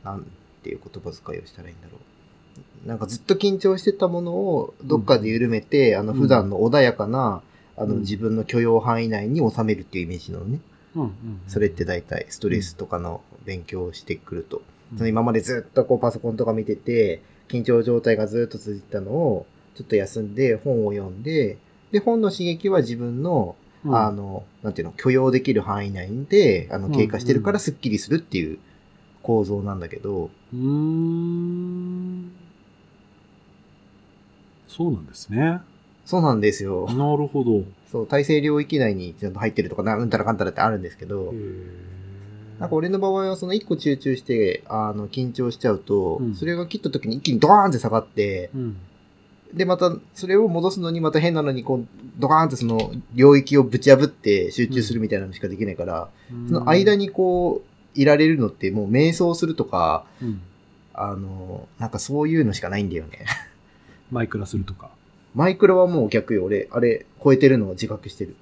[0.03, 0.27] なん
[0.63, 1.99] ていう言葉遣いをしたらいいんだろ
[2.85, 2.89] う。
[2.89, 7.43] なんかずっと緊張してたものをどっかで緩めて、あのうん普段の穏やかな、
[7.79, 10.61] あのうん自分の許容範囲内に収めるっていうイメージなのね。
[10.95, 11.41] うんうんうん。
[11.47, 14.63] それって大体ストレスとかの勉強をしてくると。
[14.93, 21.59] うん、その今までずっとこうパソコンとか見てて、緊張状態がずっと続いてたのを、ちょっと休んで本を読んで、
[21.93, 28.59] で、本の刺激は自分のうん、あの、なんていうの、許容できる範囲内で、あの、経過してるからスッキリするっていう
[29.23, 32.33] 構造なんだけど、うーん。
[34.67, 35.61] そうなんですね。
[36.09, 36.87] そうなんですよ。
[36.89, 37.65] なるほど。
[37.93, 41.35] そう、体制領域内にちゃんと入ってるとか、なうんたらかんたらってあるんですけど、
[42.59, 48.77] なんか俺の場合はその一個集中して、あの、緊張しちゃうと、うんそれが切った時に一気にドーンって下がって、うん。
[49.53, 51.87] で、また、それを戻すのにまた変なのに、こう、
[52.19, 56.09] ドカーンってその領域をぶち破って集中するみたいなのしかできないから、
[56.49, 60.41] その間に、にこう、いられるのってもう瞑想するとか、うん、
[60.95, 63.27] あの、なんかそういうのしかないんだよね。
[64.11, 64.91] マイクラするとか。
[65.35, 66.45] マイクラはもう逆よ。
[66.45, 68.37] 俺、あれ、超えてるのを自覚してる。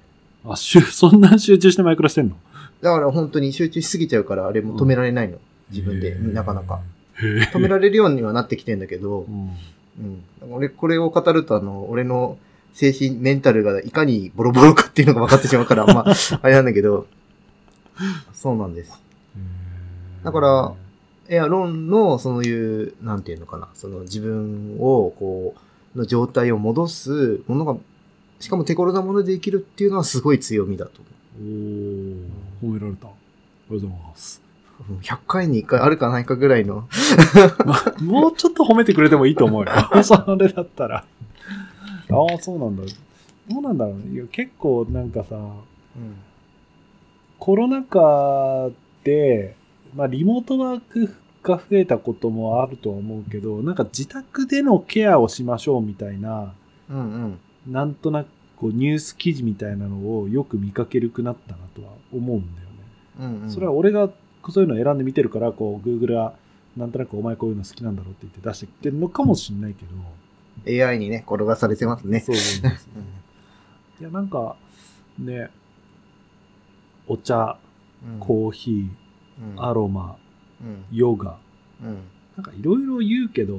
[0.45, 2.35] あ、しゅ、 そんな集中してマイクラしてんの？
[2.81, 5.39] だから本当に集中しすぎちゃうから、あれも止められないの。
[5.71, 6.81] 自分で、なかなか。。
[7.19, 9.51] 止められるようにはなってきてんだけどう、ん。
[9.99, 10.53] うん。
[10.53, 12.37] 俺、これを語ると、あの、俺の
[12.73, 17.07] 精神、メンタルがいかにボロボロかっていうのが分かってしまうから、まあ、あれなんだけど、
[18.33, 19.01] そうなんです。
[20.23, 20.73] だから、
[21.29, 25.59] いや、ロンの、そういう、なんていうのかな、その自分を、こう、
[25.97, 27.75] の状態を戻すものが、
[28.39, 31.43] しかも手頃なものでできるっていうのはすごい強みだと思う。
[32.63, 33.07] おー、褒められた。
[33.07, 33.11] あ
[33.71, 34.41] りがとうございます。
[34.41, 34.47] うん
[34.99, 36.87] 100回に1回あるかないかぐらいの。
[37.65, 39.71] まもうちょっと褒めてくれてもいいと思うよ。
[40.03, 40.97] それだったら。
[40.97, 41.03] あ
[42.35, 42.83] あ、そうなんだ。
[43.49, 44.13] どうなんだろうね。
[44.13, 45.35] いや結構なんかさ、
[47.39, 48.69] コロナ禍
[49.03, 49.55] で、
[49.95, 51.15] まあリモートワーク
[51.47, 56.53] が増えたこともあるとは思うけど、なんか自宅でのケアをしましょうみたいな、
[56.89, 57.39] うんうん。
[57.67, 62.75] なんとなくこうニュース記事みたいなのをよく見かけるくなったなとは思うんだよね。
[63.19, 64.09] うんうん、それは俺が
[64.49, 66.33] そういうのを選んで見てるから、こう、Google は
[66.75, 72.19] なんとなくお前こういうの好きなんだろうって言って出してきてるのかもしれないけど、AI にね、転がされてますね。
[72.21, 72.77] そうそうそう
[73.99, 74.55] いや、なんか、
[75.19, 75.49] ね、
[77.07, 77.57] お茶、
[78.05, 78.89] うんコーヒ
[79.39, 80.26] うんー、アロマ、うん
[80.91, 81.37] ヨガ、
[81.81, 81.99] うん。
[82.35, 83.57] なんかいろいろ言うけど、う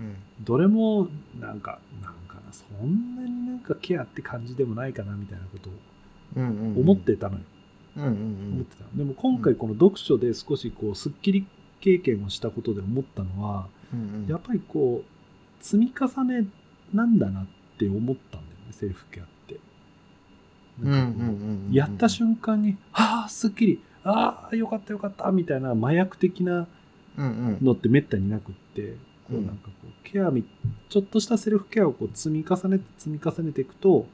[0.00, 0.16] ん。
[0.40, 1.08] どれも、
[1.40, 5.72] なんか、なんかな、そんなになんかケアって感じでもないかなみたいなことを
[6.36, 7.44] うんうん思ってたのよ。
[7.96, 8.52] うんうんうん。
[8.54, 8.84] 思ってた。
[8.96, 11.46] でも今回この読書で少しこう、スッキリ
[11.80, 16.46] 経験をしたことで思ったのは、うんやっぱりこう、積み重ね
[16.92, 17.46] なんだなっ
[17.78, 19.56] て思ったんだよね、セルフケアって。
[20.82, 26.66] うんやった瞬間に、ああ、すっきり、ああ、よかったよかった、みたいな麻薬的な
[27.16, 27.28] うんう
[27.62, 27.64] ん。
[27.64, 28.96] のってめったになくって、
[29.28, 29.46] こううん。
[29.46, 30.44] なんかこう、ケアみ、
[30.88, 34.06] ちょっとしたセルフケアをこう積み重ねて積み重ねていくと、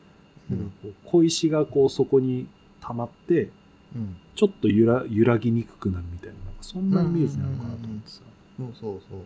[0.50, 0.58] うん。
[0.58, 2.46] なんかこう小石がこうそこに
[2.80, 3.50] 溜まって、
[3.94, 4.16] うん。
[4.34, 8.20] ちょっと揺ら揺らぎにくくなるみたいな、なんかそんなイメージなのかなと思ってさ。
[8.56, 9.18] そうそうそう。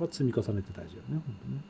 [0.00, 1.60] やっぱ積み重ねて大事だよね、本当ね。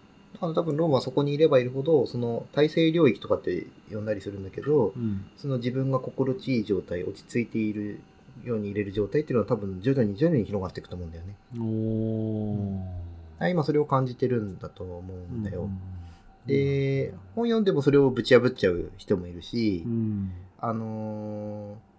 [0.40, 5.26] あの多分ローマはそこにいればいるほどその体制領域とかって呼んだりするんだけどうん。
[5.36, 8.00] その自分が心地いい状態落ち着いている
[8.44, 13.44] ように入れる状態っていうのは多分徐々に徐々に広がっていくと思うんだよねおー。
[13.44, 15.78] あ今それを感じてるんだと思うんだよ、うん
[16.46, 20.30] で本読んでもそれをぶち破っちゃう人もいるし、うん。
[20.60, 21.93] あのー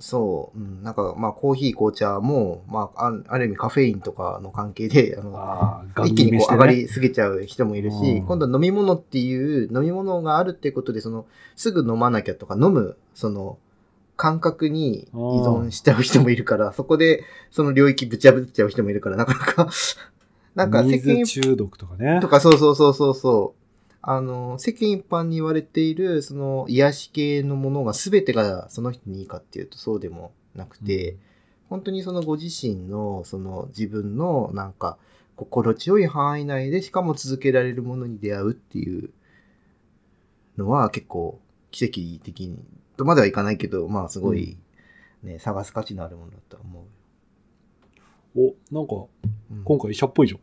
[0.00, 8.26] そう、うん、なんかまあコーヒー紅茶も、まあ、ある意味カフェインとかの関係であのああ、一気にこう上がりすすぎちゃう人もいるし、うん。
[8.26, 13.58] 今度は飲み物っていう、飲み物があるっていうことで、その、すぐ飲まなきゃとか、飲む、その、
[14.16, 19.70] 感覚に依存しちゃう人もいるから、そこで、その領域ぶち破っちゃう人もいるから、なかなか、
[20.54, 22.20] なんか世間水中毒とかね。
[22.20, 22.28] と。
[22.28, 23.59] か、そうそうそうそうそう。
[24.02, 31.16] あの、世間一般に言われている、その、癒し系のものが全てがその人にいいかっていうとそうでもなくて、
[31.68, 34.98] 本当にそのご自身の、その自分のなんか、
[35.36, 39.10] 心地よい範囲内でしかも続けられるものに出会うっていう
[40.58, 42.58] のは結構奇跡的に、
[42.96, 44.58] とまではいかないけど、まあすごい
[45.22, 46.84] ね、探す価値のあるものだとは思
[48.34, 48.54] う。
[48.70, 49.06] お、なんか、
[49.50, 50.40] うん今回医者っぽいじゃん。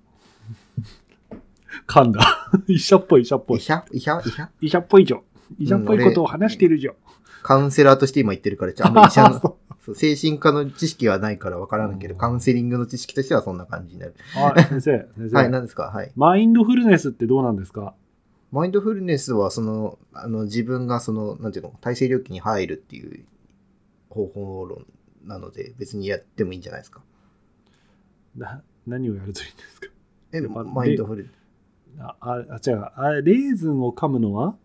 [1.86, 2.50] 噛んだ。
[2.68, 3.58] 医者っぽい、医者っぽい。
[3.60, 5.22] 医者医者医者医者っぽいじゃん。
[5.60, 6.96] 医者っぽいことを話してるじゃん。
[7.44, 9.58] カウンセラーとして今言ってるから、あんまり医者の、
[9.96, 14.16] 精神科の知識はないからわからないけど、うんカウンセリングの知識としてはそんな感じになる。
[14.34, 15.36] はい、先生、先生。
[15.36, 15.84] はい、何ですか？
[15.84, 16.12] はい。
[16.16, 17.94] マインドフルネスってどうなんですか？
[18.52, 23.26] マインドフルネスは、その、あの、自分がその、なんていうの、体制領域に入るっていう
[24.10, 24.86] 方法論
[25.26, 27.02] なので、別にやってもいいんじゃないですか？
[28.36, 29.88] な何をやるといいんですか？
[30.34, 31.46] え、マインドフル、あ、
[31.99, 32.91] あ、あ違う。
[32.95, 34.55] あ、レーズンを噛むのは？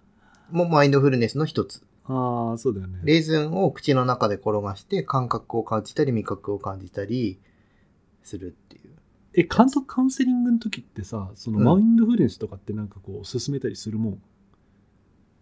[0.51, 1.83] もうマインドフルネスの一つ。
[2.05, 3.01] ああ、そうだよね。
[3.05, 7.39] レーズンを口の中で転がして、感覚を感じたり、味覚を感じたり
[8.23, 8.91] するっていう。
[9.35, 14.23] え、監督カウンセリングの時ってさ、そのうんマインドフルネスとかってなんかこう、進めたりするもん？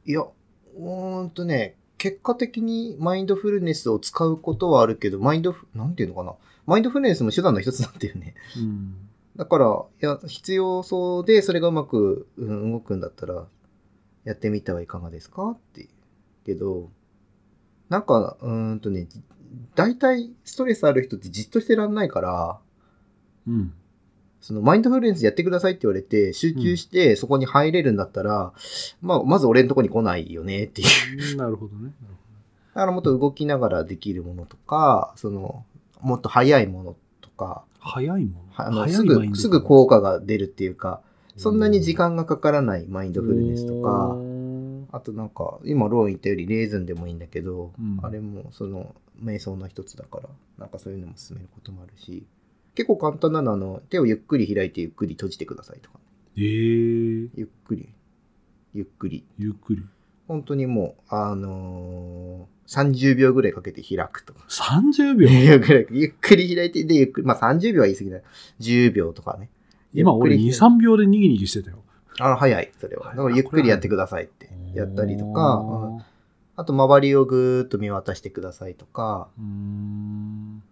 [0.07, 6.35] いや、うーんとね、結果的にマインドフルネスを使うことはあるけど、マインドフ、なんていうのかな。
[6.66, 8.35] マインドフルネスも手段の一つなんだよね。
[8.57, 8.94] うん。
[9.40, 13.46] だから、いや、必要そうで、それがうまく、うん、動くんだったら、
[14.24, 15.88] やってみてはいかがですかって。
[16.44, 16.90] けど、
[17.88, 19.09] なんか、うーんとね、
[19.74, 22.59] 大体ストレスある人ってじっとしてらんないから、
[23.46, 23.72] うん。
[24.42, 28.53] そのマインドフルネスやってくださいって言われて、集中してそこに入れるんだったら、
[29.00, 30.85] まあ、まず俺のとこに来ないよねってい
[31.33, 31.37] う。
[31.37, 31.94] なるほどね。
[32.74, 35.64] だからもっと動きながらできるものとか、その、
[36.03, 36.98] もっと早いものと
[37.40, 38.53] か、早いもの。
[38.53, 41.00] はあのすぐ、すぐ効果が出るっていうか、
[41.37, 44.14] そんなに時間がかからないマインドフルネスとか、
[44.92, 47.98] あとなんか、今ローン言ったよりレーズンでもいいんだけど、うん。
[48.03, 52.26] あれもその瞑想の一つだから、なんかそういうのも進めることもあるし、
[52.74, 55.98] 結構簡単なのはあの、手をゆっくり開いてゆっくり閉じてくださいとか、
[56.37, 57.88] えー、ゆっくり、
[58.74, 59.24] ゆっくり。
[59.38, 59.83] ゆっくり。
[60.29, 64.45] 本当にもう、あのー30秒ぐらいかけて開くとか。
[64.49, 68.19] 30秒ゆっくりゆっくり開いて、で、ゆっくり、まあ30秒は言い過ぎだ。
[68.61, 69.49] 10秒とかね。
[69.93, 71.83] 今俺2、ゆっくり開い3秒でにぎにぎしてたよ。
[72.21, 73.09] あ、早い、それは。
[73.09, 76.03] はいだからゆっくりやってくださいってやったりとか、うん
[76.57, 80.63] あと周りをぐーっと見渡してくださいとか、うーん。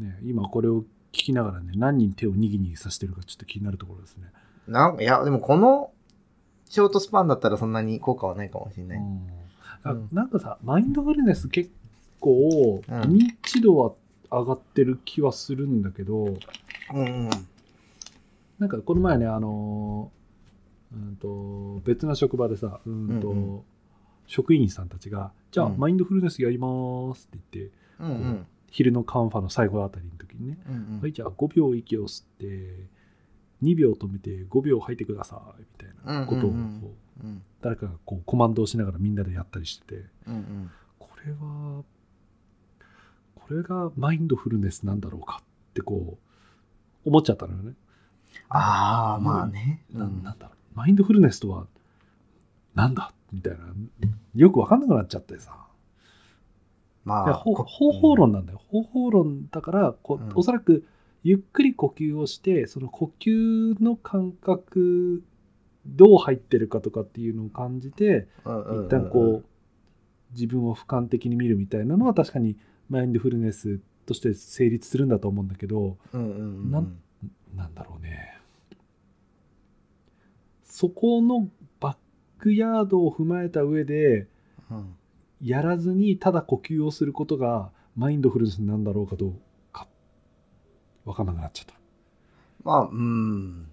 [0.00, 4.24] ね、今これを聞きながらね、何人手をにぎにぎさせてるかちょっと気になるところですね。
[4.66, 5.92] なんいや、でもこの
[6.68, 9.00] ショートスパンだったらそんなに効果はないかもしれない。
[10.12, 11.70] なんかさ、マインドフルネス結
[12.20, 13.00] 構うん。
[13.02, 13.92] 認知度は
[14.30, 16.36] 上がってる気はするんだけど、うん
[16.94, 17.30] うん。
[18.58, 20.16] なんかこの前ね、あのー
[20.92, 23.62] うんと別な職場でさ、うんとうんう
[24.28, 25.78] 職員さんたちが、じゃあ、うん。
[25.78, 28.46] マインドフルネスやりますって言って、うんうん。
[28.70, 32.88] 昼のカンファの最後あたりの時にね、うんはい、じゃあ5秒息を吸って、
[33.62, 36.96] 2秒止めて5秒吐いてくださいみたいなことをこう、うんうんうんうん
[37.62, 41.82] 誰かがこうコマンドをしながらみんなでやったりしてて、うんうんこれは、
[43.34, 46.18] これがマインドフルネスなんだろうかってこ
[47.04, 47.72] う、思っちゃったのよね。
[48.48, 49.82] ああ、まあね。
[49.92, 50.76] ななんだろう。
[50.76, 51.66] マインドフルネスとは、
[52.74, 53.58] なんだみたいな。
[54.34, 55.66] よくわかんなくなっちゃってさ。
[57.04, 58.60] まあ、方法論なんだよ。
[58.68, 60.84] 方法論だからこうんおそらく
[61.22, 65.22] ゆっくり呼吸をしてその呼吸の感覚
[65.86, 69.44] どう入ってるかとかっていうのを感じて一旦こう
[70.32, 72.56] 自分を俯瞰的に見るみたいなのは確かに
[72.88, 76.18] マインドフルネスとして成立するんだと思うんだけどな
[76.80, 76.98] ん
[77.54, 78.38] なんだろうね
[80.64, 81.48] そこの
[81.80, 81.96] バッ
[82.38, 84.26] クヤードを踏まえた上で
[84.70, 84.96] うん
[85.42, 89.34] やらずにただ呼吸をすることがマインドフルネスなんだろうかどう
[89.72, 89.86] か
[91.04, 91.74] 分かんなくなっちゃった。
[92.62, 93.68] まあ、うん。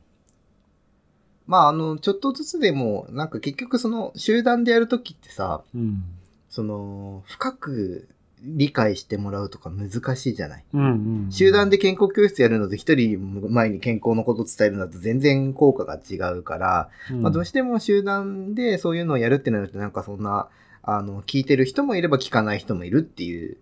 [1.53, 6.03] まあ、あの、ちょっとずつでも、なんか結局その集団でやるときってさ、うん。
[6.49, 8.07] その、深く
[8.41, 10.65] 理解してもらうとか難しいじゃない？
[10.73, 10.83] うん
[11.25, 20.49] うん、集団で健康教室やるのと一人前に健康のことを伝えるのと全然効果が違うから、うん、まあ、どうしても集団でそういうのをやるってなるとなんかそんな
[20.81, 23.57] あの聞いてる人もいれば聞かない人もいるっていう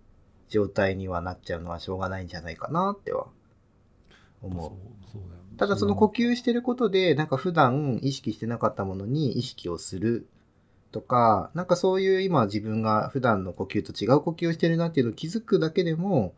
[0.48, 3.26] 状態にはなっちゃうのはしょうがないんじゃないかなっては
[4.42, 4.70] 思う。
[5.12, 10.26] そうだよただその呼吸してることでなんか普段意識してなかったものに意識をする
[10.90, 16.34] とかなんかそういう今自分が普段の呼吸と違う呼吸をしてるなっていうのを気づくだけでも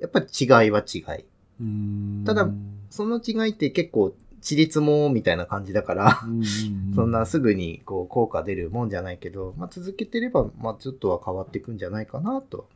[0.00, 1.24] やっぱり違いは違い。
[1.60, 2.48] うんただ
[2.90, 6.20] その違いって結構私立もみたいな感じだから、
[6.94, 12.68] そんなすぐにこう効果出るもんじゃないけど、まあ、続けてれば、まあ、ちょっとは変わっていくんじゃないかなと。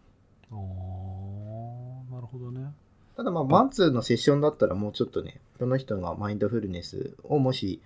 [3.18, 7.82] ただまあ、マンツーのセッションだったらもうちょっとね、その人がマインドフルネスをもし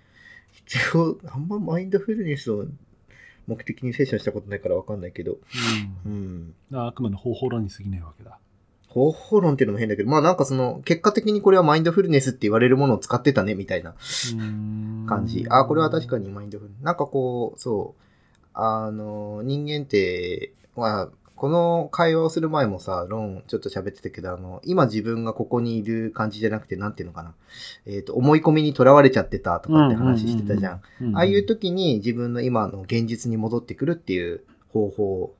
[0.66, 2.66] 必要、あんまマインドフルネスを
[3.46, 5.38] 目的にセッションしたことないからわかんないけど、う
[6.04, 6.54] うん。
[6.70, 8.38] ん、あくまで方法論に過ぎないわけだ。
[8.88, 13.94] 方法論っていうのも変だけど、まあなんかその、結果的にこれはマインドフルネスって言われるものを使ってたね、みたいな
[14.32, 15.46] 感感じ。
[15.48, 16.70] あ、これは確かにマインドフル。
[16.82, 18.02] なんかこう、そう、
[18.52, 21.08] あの、人間って、まあ、
[21.42, 27.34] この会話をする前もさ、論ちょっと喋ってたけど、あの、今自分がここにいる感じじゃなくて、なんていうのかな。
[27.84, 31.16] えっ、と、思い込みにとらわれちゃってたとかって話してたじゃん。
[31.16, 35.34] ああいう時に自分の今の現実に戻ってくるっていう方法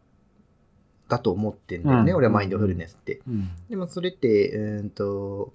[1.08, 3.20] だと思ってんだよね、うん俺はマインドフルネスって。
[3.28, 5.52] うん、でもそれって、うーんと、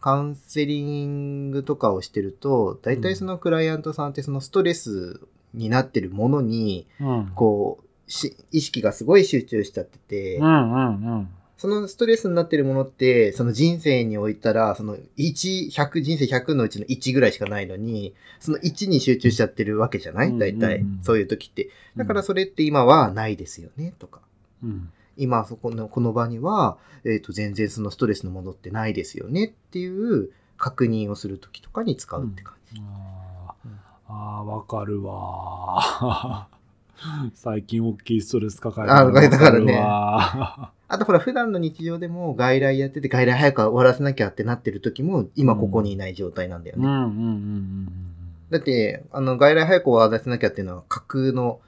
[0.00, 5.20] カウンセリングとかをしてると、大体そのクライアントさんってそのストレス
[5.52, 10.38] になってるものに、うん、こう、し意識がすごい集中しちゃってて。
[11.56, 20.28] そのストレスになってるものって、その人生においたら、その1、100、人生100のうちの1ぐらいしかないのに、その1に集中しちゃってるわけじゃない？
[20.28, 21.70] うん大体そういう時って。
[21.96, 24.20] だからそれって今はないですよね、とか。
[24.62, 32.78] うん、今そこのこの場には、えー、と全然そのストレスのものってないですよねっていう確認をする時とかに使うって感じ。
[32.78, 32.86] うん
[34.06, 36.53] あー、わかるわー。
[37.34, 39.78] 最近大きいストレス抱えてあ抱えたからね。
[39.78, 46.86] わ あとほら普段の日常でも外来やってて外来早く終わらせなきゃってなってる時も今ここにいない状態なんだよね。
[46.86, 47.88] うんうんうんうん。
[48.50, 51.60] だってあの外来早く終わらせなきゃっていうのは架空の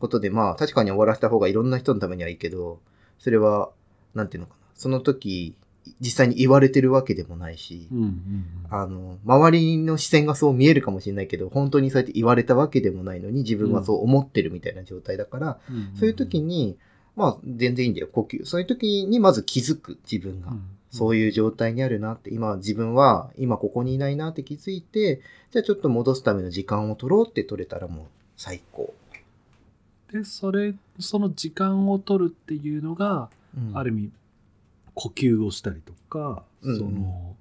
[0.00, 2.80] ことでまあ確かに終わらせた方がいろんな人のためにはいいけど
[3.18, 3.70] それは
[4.14, 4.66] なんていうのかな。
[4.74, 5.54] その時
[6.00, 7.88] 実際に言われてるわけでもないし。
[7.92, 7.98] うん。
[7.98, 15.96] うんうんあの、周りの視線がそう見えるかもしれないけど、本当にそうやって言われたわけでもないのに、自分はそう思ってるみたいな状態だから、うんうん。
[15.96, 16.78] そういう時に、
[17.14, 18.46] まあ、全然いいんだよ、呼吸。
[18.46, 20.54] そういう時にまず気づく、自分が。
[20.90, 25.20] そういういう状態にあるなって、今自分は今ここにいないなって気づいて、
[25.50, 28.06] じゃあちょっと戻すための時間を取ろうって取れたらもう
[28.36, 28.92] 最高。
[30.12, 30.20] うん。
[30.20, 34.10] で、それ、その時間を取るっていうのが、うんある意味、
[34.94, 37.36] 呼吸をしたりとか、うんその、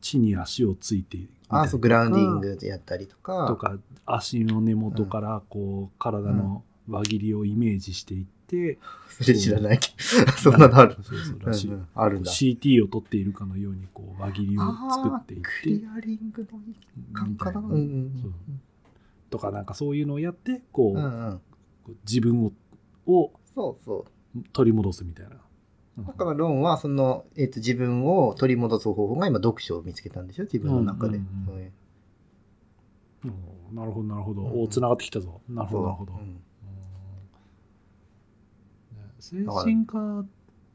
[0.00, 3.46] 地に足をついてあ、そう、グラウンディングでやったりとか。
[3.46, 8.78] とか足の根元からこう体の輪切りをイメージしていって、
[9.08, 9.88] それ知らないけ
[10.26, 10.32] ど。
[10.32, 10.96] そんなのある。
[11.02, 12.30] そうそううんらしい、うんあるんだ。
[12.30, 18.60] CT を取っているかのようにこう輪切りを作っていってクリアリングの一環うんうん
[19.30, 21.04] とかなんかそういうのをやってこう,、うん。
[21.04, 21.40] うん
[22.06, 22.52] 自分を
[23.06, 24.42] をそうそう。
[24.52, 25.36] 取り戻すみたいな。
[25.98, 26.06] うん。
[26.06, 30.44] だからロンはその、えっと自分を取り戻す方法が今読書を見つけたんでしょ？
[30.44, 31.18] 自分の中で。
[33.72, 34.62] なるほどなるほど、うん。
[34.64, 35.40] おつながってきたぞ。
[35.48, 36.12] なるほどなるほど、
[39.18, 40.26] 精神科う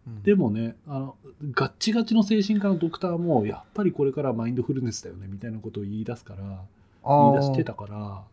[0.10, 1.16] んでもねあの
[1.52, 6.64] ガッチガチの精神科のドクターもやっぱりこれからマインドフルネスだよねみたいなことを言い出すから
[7.06, 8.24] 言い出してたから。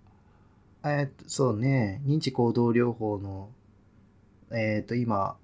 [0.86, 3.48] えーっとそうね、認知行動療法の、
[4.50, 5.38] えーっと、今、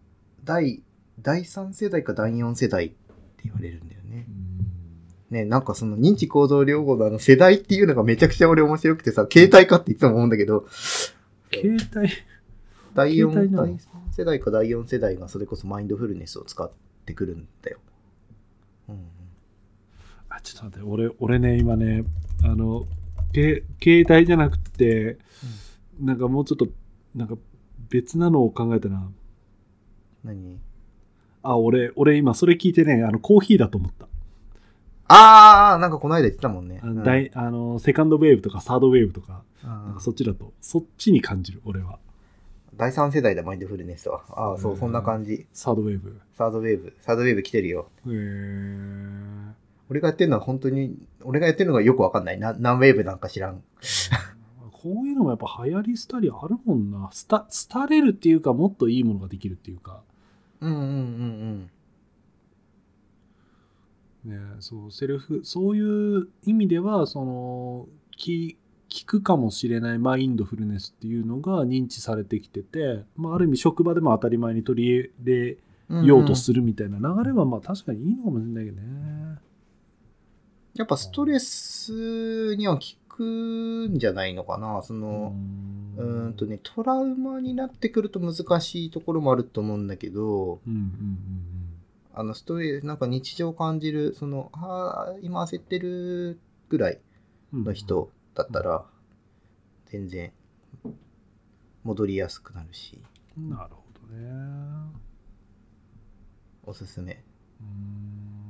[0.44, 0.82] 第、
[1.22, 2.96] 第3世代か第4世代って
[3.44, 5.34] 言われるんだよねう。
[5.34, 10.66] んね、なんかその認知行動療法のあの世代っていうのがめちゃくちゃ俺面白くてさ、携帯かっていつも思うんだけど、
[11.52, 12.08] 携帯？
[12.94, 13.78] 第4、携帯なの第3
[14.10, 16.70] 世代か第4世代がそれこそマインドフルネスを使っ
[17.06, 17.78] てくるんだよ。
[18.88, 19.02] うんうん。
[20.28, 22.04] あちょっと待って俺俺ね今ね
[22.42, 22.86] あの
[23.32, 25.18] け携帯じゃなくて、
[26.00, 26.66] なんかもうちょっと
[27.14, 27.36] なんか
[27.88, 29.08] 別なのを考えたな
[30.24, 30.58] 何？
[31.42, 34.06] あ俺俺今それ聞いてねあのコーヒーだと思った
[35.08, 36.80] あー、なんかこの間言ってたもんね。
[36.82, 41.98] あの、うん大あのセカンドウェーブとかサードウェーブとかなんかそっちだとそっちに感じる俺は
[42.76, 44.22] 第3世代だ、マインドフルネスは。
[44.30, 45.46] ああ、そうう、んそんな感じ。
[45.52, 46.96] サードウェーブサードウェーブ。
[47.02, 47.90] サードウェーブ来てるよ。
[48.06, 49.52] へえ
[49.90, 52.38] 俺がやってるのは本当に、俺がやってるのがよくわかんない。
[52.38, 53.62] な何ウェーブなんか知らん。
[54.72, 57.10] こういうのもやっぱ流行り廃りあるもんな。
[57.12, 60.02] スタ、廃れるっていうか、もっといいものができるっていうか。
[60.60, 61.70] うんうんうん
[64.24, 68.58] うんね、そう、セルフ、そういう意味では、その、き、
[68.90, 75.58] 聞くかもしれないマインドフルネスっていうのが認知されてきてて、まあ、ある意味職場でも当たり前に取り入れ。
[76.04, 79.38] ようとするみたいな流れは、まあ確かにいいのかもしれないけどね。
[80.74, 82.84] やっぱストレスには効
[83.20, 84.82] くんじゃないのかな？
[84.82, 85.34] その、
[85.98, 91.74] うーんとね、トラウマになってくると難しいところもあると思うんだけど、うんうんうん
[92.12, 96.98] あの、ストレス、なんか日常感じる、その、ああ、今焦ってるぐらい
[97.52, 98.84] の人だったら、
[99.86, 100.32] 全然
[101.84, 103.00] 戻りやすくなるし、
[103.36, 104.28] なるほどね。
[106.64, 107.22] おすすめ。
[107.60, 108.49] うーんま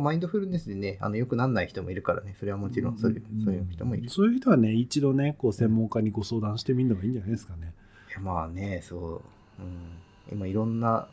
[0.00, 4.06] マインドフルネスでね、あの、良くなんない人もいるからね、それはもちろんそういう、そういう人もいる。
[4.06, 7.72] いそういう人はね、一度ね、こう専門家にご相談してみるのがいいんじゃないですかね。
[8.16, 10.32] や、まあね、そう、うん。
[10.32, 11.06] 今いろんな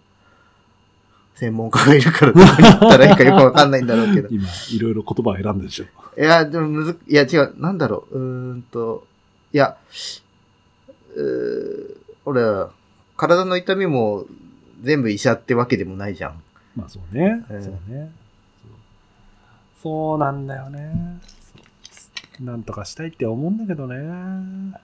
[1.35, 4.29] 専門家がいるから、どこに行ったらいいかよくわかんないんだろうけど。
[4.31, 5.85] 今、いろいろ言葉を選んでるでしょ。
[6.19, 9.07] いや、でもむず、いや、違う、なんだろう、うーんと、
[9.51, 9.77] いや、
[11.15, 12.41] うー俺、
[13.17, 14.25] 体の痛みも
[14.81, 16.41] 全部医者ってわけでもないじゃん。
[16.75, 17.45] まあそうね。
[17.49, 18.11] うんそうね。
[19.83, 21.19] そうなんだよね。
[22.39, 24.79] なんとかしたいって思うんだけどね。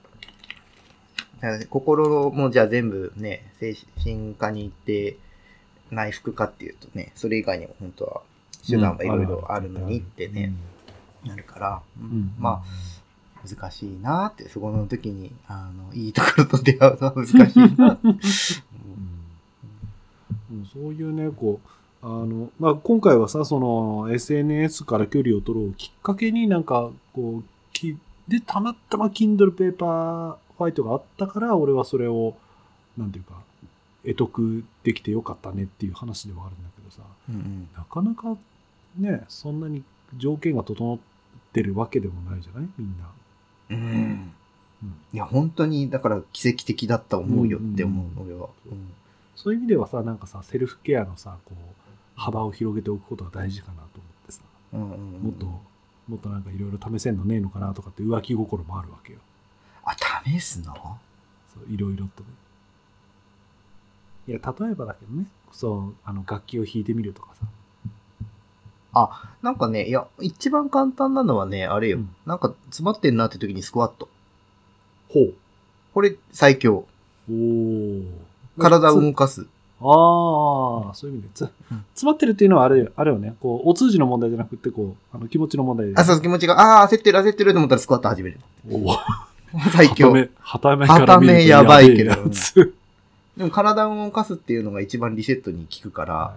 [1.69, 3.73] 心もじゃあ全部ね、精
[4.03, 5.17] 神科に行って
[5.89, 8.21] 内服かっていうとね、それ以外にも本当は
[8.67, 10.51] 手段がいろいろあるのにってね、
[11.25, 17.97] なるから、ううんんまあ、難しいなって、そこの時に、あの、いいところと出会うのは難しいな。
[18.03, 18.19] うん
[20.51, 21.69] うんそういうね、こう、
[22.01, 27.43] あの、まあ、今回はさ、その、SNS から距離を取ろうきっかけになんか、こう、
[27.73, 27.97] き
[28.27, 32.35] で、たまたま Kindle ペーパーファイトがあったから、俺はそれを、
[32.97, 33.33] なんていうか、
[34.05, 37.69] 得得できてよかったねっていう話ではあるんだけどさ、うんうん。
[37.75, 38.37] なかなか
[38.97, 39.83] ね、そんなに
[40.17, 40.99] 条件が整っ
[41.51, 42.69] てるわけでもないじゃない？
[42.77, 43.09] みんな。
[43.71, 44.31] うん。
[44.83, 44.95] うん。
[45.13, 48.47] いや、本当に、だから奇跡的だったと思うよって思う、うん俺は。
[49.35, 51.78] そういう意味ではさ、なんかさ、セルフケアのさ、こう、
[52.19, 54.41] 幅を広げておくことが大事かなと思ってさ、
[54.73, 59.19] うんうんうんもっと、もっとなんかいろいろ試せんのねえのかなとかって浮気心もあるわけよ。
[59.83, 59.95] あ、
[60.25, 60.73] 試すの？
[60.73, 62.29] そういろいろとね。
[64.27, 67.45] いや、例えばだけどね、そう、あの、楽器を弾いてみるとかさ。
[69.41, 71.97] なんかね、いや、一番簡単なのはね、あれよ。
[71.97, 74.09] うんなんか詰まってんなって時にスクワット。
[75.07, 75.33] ほう。
[75.93, 76.85] これ最強。
[77.29, 78.11] おー。
[78.59, 79.47] 体をつ動かす。
[79.81, 81.29] ああ、そういう意味で。
[81.33, 81.49] つうん
[81.93, 83.35] 詰まってるっていうのはあれ、あれよね。
[83.39, 85.93] こう、お通じの問題じゃなくて、こう、あの気持ちの問題で。
[85.95, 88.39] あ、そう、気持ちが、ああー、焦ってる、焦ってると思ったらスクワット始める。
[88.69, 88.97] おお。
[89.73, 90.11] 最強。
[90.11, 92.13] め、はためはためやばいけど
[93.37, 96.35] でも体を動かすっていうのが一番リセットに効くから。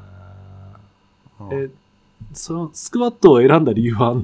[1.40, 1.68] うんえ、
[2.32, 4.22] そのスクワットを選んだ理由はあんの？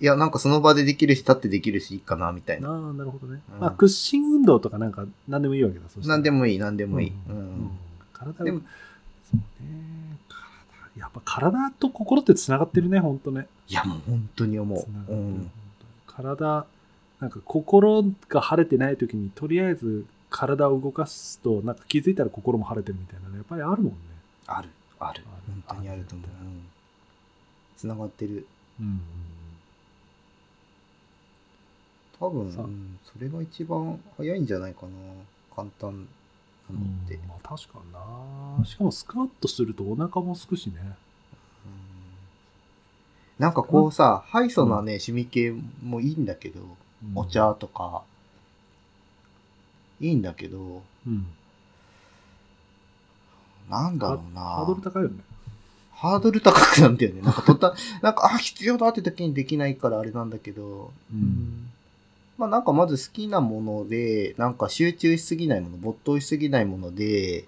[0.00, 2.68] いや、なんかその場でできるし、立ってできるし、いいかな、みたいな。
[2.70, 3.40] ああ、なるほどね。
[3.54, 5.84] うんまあ、屈伸運動とかなんか、なんでもいいわけだ。
[5.88, 7.12] そなんでもいい、なんでもいい。
[7.28, 7.70] ううんん
[8.18, 8.60] 体でも
[9.30, 10.18] そうね。
[10.94, 13.46] 体、やっぱ体と心ってつながってるね、ほんとね。
[13.68, 15.12] いや、もう本当に思う。
[15.12, 15.50] うん
[16.06, 16.66] 体、
[17.20, 23.92] なんか心が晴れてない時に、とりあえず体を動かすと、なんか気づいたら心も晴れてるみたいなのやっぱりあるもんね。
[24.46, 25.22] ある、ある。
[25.46, 26.28] 本当にあると思う。
[27.76, 28.46] つながってる。
[28.80, 29.00] うんうん
[32.20, 34.90] 多分、さうんそれが一番早いんじゃないかな。
[35.54, 36.08] 簡単
[36.70, 36.86] なうん。
[36.86, 37.14] のって。
[37.14, 37.92] うんまあ確かに
[38.58, 38.64] な。
[38.66, 40.74] しかもスクワットするとお腹もすくしね。
[40.80, 40.92] うん
[43.38, 46.68] なんかこうさ、ハイソなね、シミ系もいいんだけど、うん
[47.14, 48.02] お茶とか、
[50.00, 51.26] いいんだけど、うん。
[53.70, 54.40] なんだろうな。
[54.40, 55.16] ハードル高いよね。
[55.92, 57.22] ハードル高くなんだよね。
[57.22, 61.67] なんかとった、なんか、あ、必要だって時にできないからあれなんだけど、うん
[62.38, 67.44] まあなんかまず好きなもので、なんか集中しすぎないもの、没頭しすぎないもので、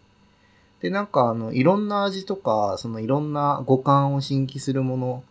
[0.83, 5.25] で、なんかあの、いろんな味とか、そのいろんな五感を刺激するもの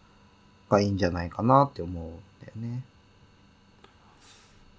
[0.70, 2.12] がいいんじゃないかなって思うん
[2.46, 2.84] だよね。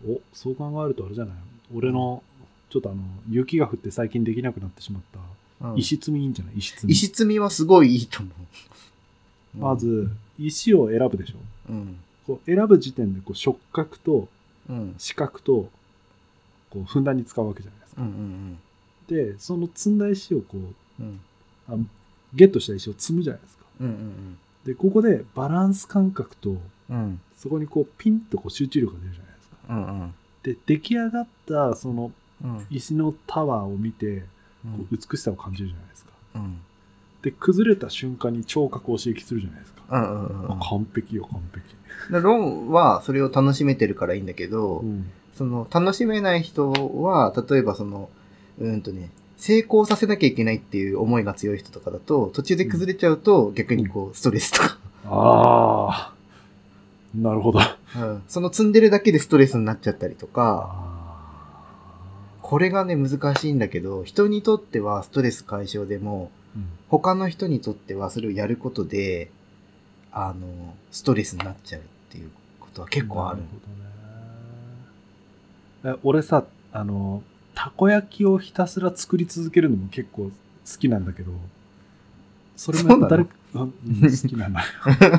[0.09, 1.35] おそう考えるとあれじゃない？
[1.75, 2.23] 俺の
[2.71, 5.03] ちょっとあの雪が降って最近できなくなってしまっ
[5.61, 6.55] たうん石積みいいんじゃない？
[6.57, 8.31] 石積み石積みはすごいいいと思
[9.57, 9.59] う。
[9.59, 11.35] まず石を選ぶでしょ
[11.69, 11.99] うん。
[12.27, 14.29] こう選ぶ時点でこう触覚とうん。
[14.99, 15.69] 視覚と
[16.71, 18.59] こうふんだんに使うわけじゃないですかうんうん
[19.09, 20.59] でその積んだ石をこ
[21.01, 21.21] ううん。
[21.69, 21.75] あ
[22.35, 26.59] ゲットした石を積むじゃないですかうんうんでここでバランス感覚とうん。
[26.91, 27.21] うん。
[27.37, 30.15] そこにこうピンとこう集中力が出るじゃないですかうんうん。
[30.43, 32.13] で出来上がったその
[32.45, 32.67] うん。
[32.71, 34.25] 石のタワーを見て
[34.65, 36.61] うんこう美しさを感じるじゃないですかうん。
[37.23, 41.65] で崩れた瞬間に聴覚を刺激するじゃないですか、うんうんうんあ完璧よ完璧、
[42.13, 45.11] でロンはそれを楽しめてるからいいんだけど、うん。
[45.35, 48.11] その楽しめない人は、例えばその、
[48.59, 56.15] うーんとね、成功させなきゃいけないっていう思いが強い人とかだと、途中で崩れちゃうと逆にこう、ストレスとか、ああ
[57.15, 57.61] なるほど。
[57.61, 58.23] あうん。
[58.29, 60.91] その積んでるだけでストレスになっちゃったりとか、あ
[62.43, 66.40] これがね、難しいんだけど、人にとってはストレス解消でも、うん
[66.89, 69.31] 他の人にとってはそれをやることで、
[70.13, 73.45] あの、ストレスになっちゃうっていうこことは結構あるな。
[73.45, 73.49] ほ
[75.83, 77.23] どねえ俺さあの
[77.55, 80.31] たこ焼きをひたすら作り続けるのも結構好
[80.79, 81.33] きなんだけど
[82.57, 83.69] それも誰か好
[84.29, 84.63] きなんだ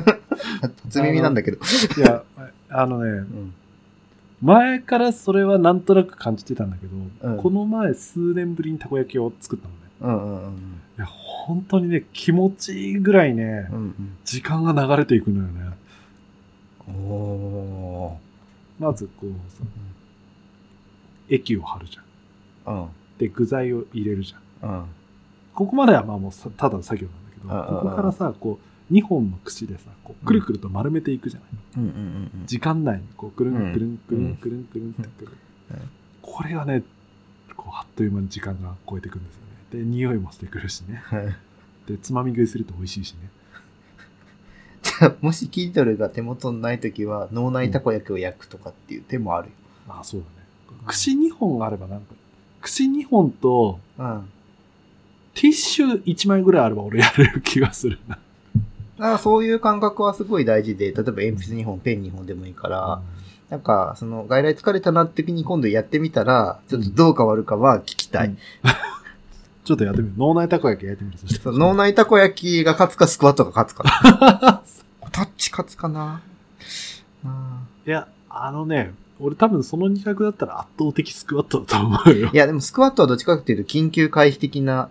[0.84, 1.58] 初耳なんだけど。
[1.98, 2.22] いや
[2.68, 3.54] あのねうん。
[4.40, 10.52] 前からそれはなんとなく感じてたんだけど、うんこの前数年ぶりにたこ焼きを作ったのねうんうんうん。
[10.98, 13.76] いや本当にね気持ちいいぐらいね、うん。
[13.76, 14.16] うん。
[14.24, 15.70] 時間が流れていくのよね。
[16.88, 16.94] うん。
[17.10, 18.18] お
[18.78, 19.62] まずこうさ
[21.28, 22.74] 液を張るじゃん。
[22.74, 22.82] ー。
[22.82, 22.88] うん。
[23.18, 24.70] で具材を入れるじゃん。
[24.70, 24.84] うん。
[25.54, 27.82] ここまではまあもうさただの作業なんだけど、うんうんうん。
[27.84, 28.58] ここからさこ
[28.90, 31.92] う2本の串でさこうくるくると丸めていくじゃない、うんうんう
[32.42, 35.38] ん時間内にこうくるんうんくるんくるんくるんくるんってくる、
[35.70, 35.90] うん。
[36.20, 36.82] これがね
[37.56, 39.41] こうあっという間に時間が超えていくんですよ。
[39.41, 39.41] ね
[39.72, 41.96] で匂いもしてくるしねうん。
[41.96, 43.18] でつまみ食いすると美味しいしね
[44.82, 49.54] じゃあ、 もしキンドルが手元にないときは、脳内たこ焼きを焼くとかっていう手もあるよ。
[49.88, 50.32] まあそうだね
[50.86, 52.14] 串2本あればなんか
[52.60, 54.28] 串2本とうん。
[55.34, 58.18] ティッシュ1枚ぐらいあれば俺やれる気がするな
[58.98, 63.02] だからそういう感覚はすごい大事で、例えば鉛筆2本、ペン2本でもいいから、
[63.48, 68.36] なんか、その、外来疲れたなって時に今度やってみたら、ちょっとどう変わるかは聞きたい。
[69.62, 73.84] うんちょっとやってみる脳内たこ焼きやってみるそしてそう脳内たこ焼きが勝つかスクワットが勝つか。
[75.12, 76.20] タッチ勝つかな。
[77.24, 82.34] あいや、あのね、俺多分その2択だったら圧倒的スクワットだと思うよー。
[82.34, 84.88] いや、でもスクワットはどっちかっていうと緊急回避的な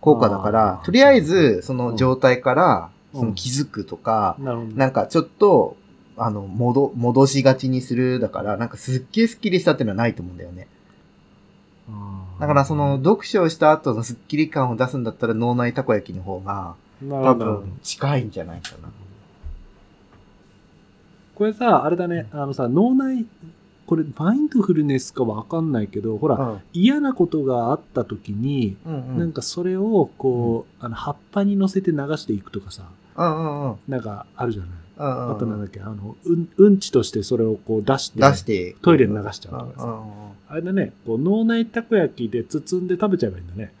[0.00, 4.70] 効果だかあら、ーとりあえずその状態から、うんその気づくとか、なるほど。
[4.72, 5.76] なんかちょっと、
[6.16, 10.66] あの、戻、戻しがちにするだから、なんかすっげえスッキリしたっていうのはないと思うんだよね。
[12.40, 18.90] だからその、読書をした後のスッキリ感を出すんだったら脳内たこ焼きの方が、多分近いんじゃないかな。
[21.34, 23.26] これさ、あれだね、あのさ、脳内、
[23.86, 29.18] これマインドフルネスかわかんないけど、ほら、うん嫌なことがあった時に、うんうん。
[29.18, 32.84] なんかそれをこう、あの葉っぱに乗せて流していくとかさ、
[33.16, 33.76] うんうんうん。
[33.88, 34.70] なんかあるじゃない。
[34.70, 38.76] うんうんうんあとなんだっけ、あの、うん、うんちとしてそれをこう出して、出して。
[38.80, 43.72] トイレに流しちゃうとかさうんうんうんあれだね、こう脳内たこ焼きで包んで食べちゃえばいいんだね。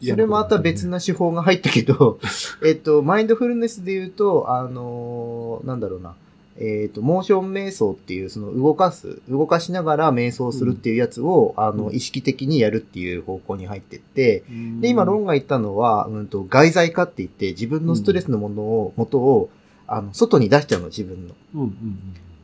[0.02, 2.18] それまた別な手法が入ったけど、
[2.64, 6.14] えっと、マインドフルネスで言うと、あのーなんだろうな、
[6.56, 19.50] えっと、モーション瞑想っていう、その動かす、動かしながら瞑想するっていうやつを、あの、うん意識的にやるっていう方向に入ってって、うんで、今、ロンが言ったのは、うんと、外在化って言って、自分のストレスのものを、元を、
[19.86, 21.34] あの、外に出しちゃうの、自分の。
[21.54, 21.68] うんうん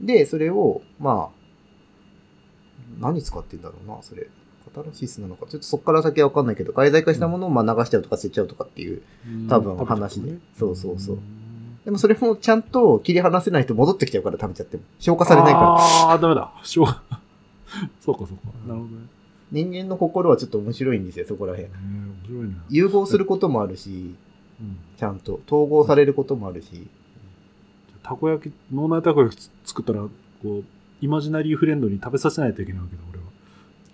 [0.01, 0.07] うん。
[0.07, 1.46] で、それを、まあ、
[2.99, 4.29] 何使ってんだろうな、それ。
[4.65, 5.47] カタルシスなのか。
[5.49, 9.03] ちょっとそこから先はわかんないけど、外在化したものをまあ流しちゃうとか捨てちゃうとかっていう。
[9.49, 11.19] 多分話でそうそうそう
[11.85, 14.83] でもそれもちゃんと切り離せないと戻ってきちゃうから食べちゃっても。
[14.99, 15.67] 消化されないから。
[15.77, 16.53] ああ、ダメだ。
[16.65, 16.87] しょう
[18.01, 18.35] そうかそうか。
[18.67, 19.07] なるほどね。
[19.53, 21.71] 人間の心はちょっと面白いんですよ、そこら辺。
[21.71, 22.57] えー面白いね。
[22.71, 24.17] 融合することもあるし、
[24.61, 26.89] うんちゃんと統合されることもあるし。
[28.03, 30.09] たこ焼き、脳内たこ焼き作ったら、こ
[30.45, 30.65] う、
[31.01, 33.25] イマジナリーフレンドに食べさせないといけないわけだ、俺は。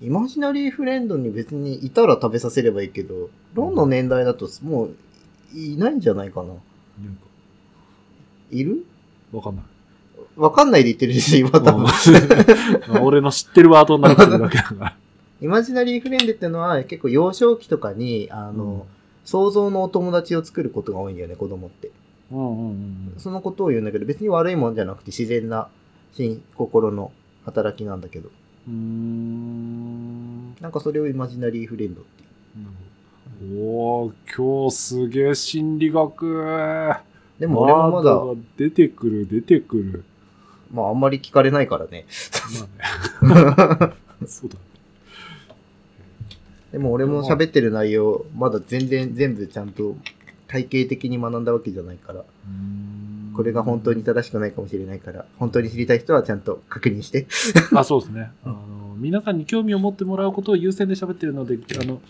[0.00, 4.94] イマジナリーフレンドに別にいたら食べさせればいいけど、ロンの年代だともう
[5.54, 6.48] いないんじゃないかな。
[6.48, 6.62] なんか、
[8.50, 8.84] いる？
[9.32, 9.64] わかんない。
[10.36, 11.84] わかんないで言ってるでしょ、今多分。
[11.84, 14.96] うん俺の知ってるワードになってるだけだから。
[15.40, 18.86] イマジナリーフレンドってのは結構幼少期とかに、あの、
[19.24, 21.90] 想像のお友達を作ることが多いんだよね、子供って。
[22.30, 23.14] うんうんうんうん。
[23.18, 25.68] そのことを言うんだけど、別に悪いもんじゃなくて自然な
[26.12, 27.12] 心心の
[27.44, 28.30] 働きなんだけど、
[28.68, 30.54] うーん。
[30.60, 33.60] なんかそれをイマジナリーフレンドっていう。
[33.60, 36.94] おー、今日すげえ心理学。
[37.38, 38.20] でも俺もまだ、
[38.56, 40.04] 出てくる、出てくる。
[40.72, 42.06] まああんまり聞かれないからね。
[44.26, 44.60] そうだね。
[46.72, 49.94] でも俺も喋ってる内容、まだ全然全部ちゃんと
[50.48, 52.24] 体系的に学んだわけじゃないから、
[53.34, 57.26] これが本当に正しくないかもしれないから、本当に知りたい人はちゃんと確認して。
[57.74, 58.30] あ、そうですね。
[58.44, 58.56] あの、
[58.96, 62.00] 皆さんに興味を持ってもらうことを優先で喋ってるので、あの、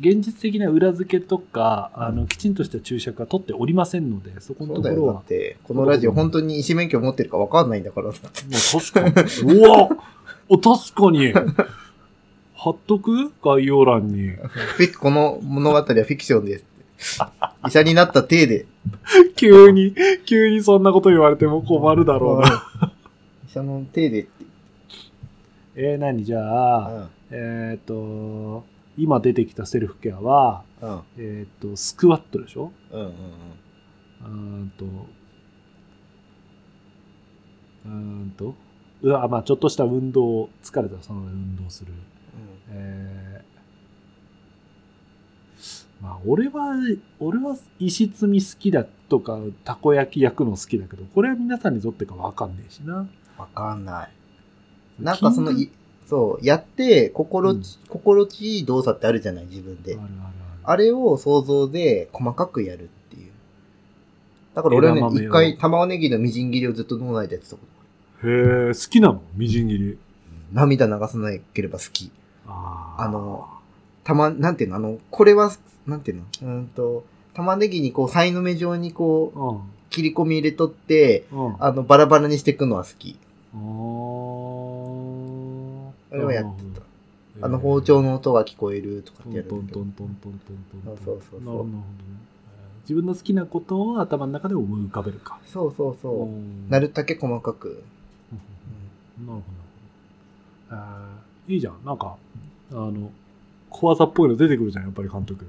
[0.00, 4.74] 現実的な裏付けとか、あの、きちんとした注釈は取っておりませんので、そこの。
[4.74, 5.24] ところはだっ。
[5.24, 8.22] て、このラジオ本当に医師免許持ってるかわかんないんだからさ。
[8.24, 9.58] もう確かに。
[9.58, 9.88] うわ
[10.48, 11.32] お、確かに。
[12.54, 13.32] 貼っとく？
[13.42, 14.32] 概要欄に。
[14.98, 16.64] この物語はフィクションです。
[17.66, 18.66] 医者になった体で。
[19.36, 22.62] 急に、急にそんなこと言われても困るだろうな。
[23.46, 24.28] 医者の体で。
[25.74, 26.24] えー、何？
[26.24, 28.64] じゃあ、うんえっ、と、
[28.96, 31.00] 今出てきたセルフケアは、うん。
[31.18, 32.72] えっ、と、スクワットでしょ？
[32.92, 33.12] うんうんうん。
[34.24, 34.28] うー
[34.64, 38.54] んと、うーんと、
[39.02, 41.92] うわまあちょっとした運動疲れたらその運動する
[42.70, 43.45] えー
[46.00, 46.74] まあ俺は
[47.20, 54.10] 俺は石積み好きだとかたこ焼き焼くの好きだけどこれは皆さんにとってかわかんねえしなわかんない。
[54.98, 55.52] なんかその、
[56.06, 60.02] そう、やって、心うん地、心地いい動作ってあるじゃない、自分である。
[60.02, 60.32] あるある
[60.68, 63.30] あれを想像で細かくやるっていう。
[64.54, 67.62] だから俺はね、一回玉ねぎのみじん切りをずっと脳内でやってたこ
[68.22, 68.26] と。
[68.26, 69.22] へえ好きなの？
[69.34, 69.98] みじん切り
[70.50, 72.10] 涙流さなければ好き。
[72.46, 73.46] あーあの
[74.02, 74.76] 玉、なんていうの？
[74.76, 75.50] あの、これは、
[75.86, 76.24] なんていうの？
[76.24, 83.16] うーんと、玉ねぎにこう、さいの目状にこう、うん切り込み入れとって、うんああの、バラバラにしていくのは好き。
[83.54, 83.56] あ
[86.14, 86.62] あれはやって
[87.40, 87.46] た。
[87.46, 89.92] あの、包丁の音が聞こえるとかトってやるトントン。
[89.96, 91.80] トントントントントンそうそうそうねえー
[92.82, 96.26] 自分の好きなことを頭の中で思い浮かべるかそうそうそう。
[96.26, 97.82] んなるだけ細かく。
[99.18, 99.44] うんなるほどなる
[100.68, 100.82] ほど。
[100.82, 101.78] あーいいじゃん。
[101.84, 102.16] なんか、
[102.72, 103.10] あの、
[103.70, 105.46] 小技っぽいの出てくるじゃん、やっぱり監督。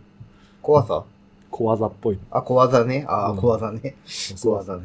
[0.68, 1.06] 怖さ？
[1.50, 2.22] 小技っぽいの。
[2.30, 3.06] あ、小技ね。
[3.08, 3.96] あうん小技ね。
[4.06, 4.84] 小技ね。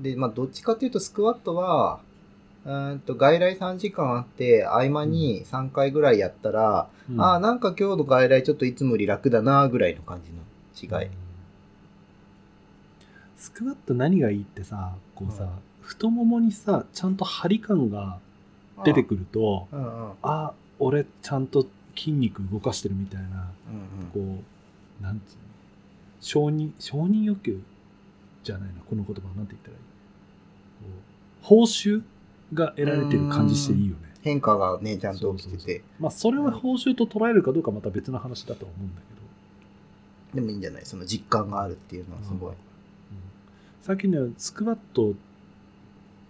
[0.00, 2.00] で、まあ、どっちかというと、スクワットは、
[2.64, 11.10] うーんと、外来3時間あって、合間に3回ぐらいやったら、うんああ、なんか今日の外来ちょっといつもより楽だな、ぐらいの感じの違い。
[13.36, 15.48] スクワット何がいいってさ、こうさ、うん
[15.80, 18.18] 太ももにさ、ちゃんと張り感が
[18.84, 20.04] 出てくると、うんうん。
[20.06, 23.48] うんあ、俺ちゃんと筋肉動かしてるみたいな、
[24.12, 24.36] うん。
[24.36, 24.44] こう、
[25.00, 25.42] なんつうの
[26.20, 27.60] 承認承認欲求
[28.42, 29.80] じゃないなこの言葉なんて言ったらいい？
[31.42, 32.02] 報酬
[32.54, 34.08] が得られてる感じしていいよね。
[34.22, 35.82] 変化がねちゃんと起きてて。
[36.00, 39.18] まあそれを報酬と捉えるかどうかまた別の話だと思うんだけど。
[40.34, 40.84] でもいいんじゃない？
[40.84, 42.54] その実感があるっていうのはすごい、
[43.80, 45.14] 最近ねスクワット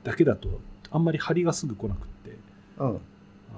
[0.04, 0.48] だけだと
[0.90, 2.36] あんまり張りがすぐ来なくって。
[2.78, 3.00] うん。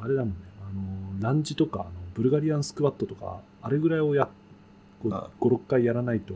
[0.00, 0.34] あれだもんね。
[0.62, 0.72] あ
[1.18, 4.28] のランジとかあのブルガリアンスクワットとかあれぐらいをやっ
[5.04, 6.34] 56回やらないと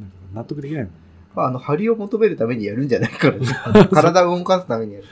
[0.00, 0.98] なんか納得できないもんね。
[1.34, 5.04] まあ、あの、張りを求めるためにやるんじゃないから、 ね、体を動かすためにやる。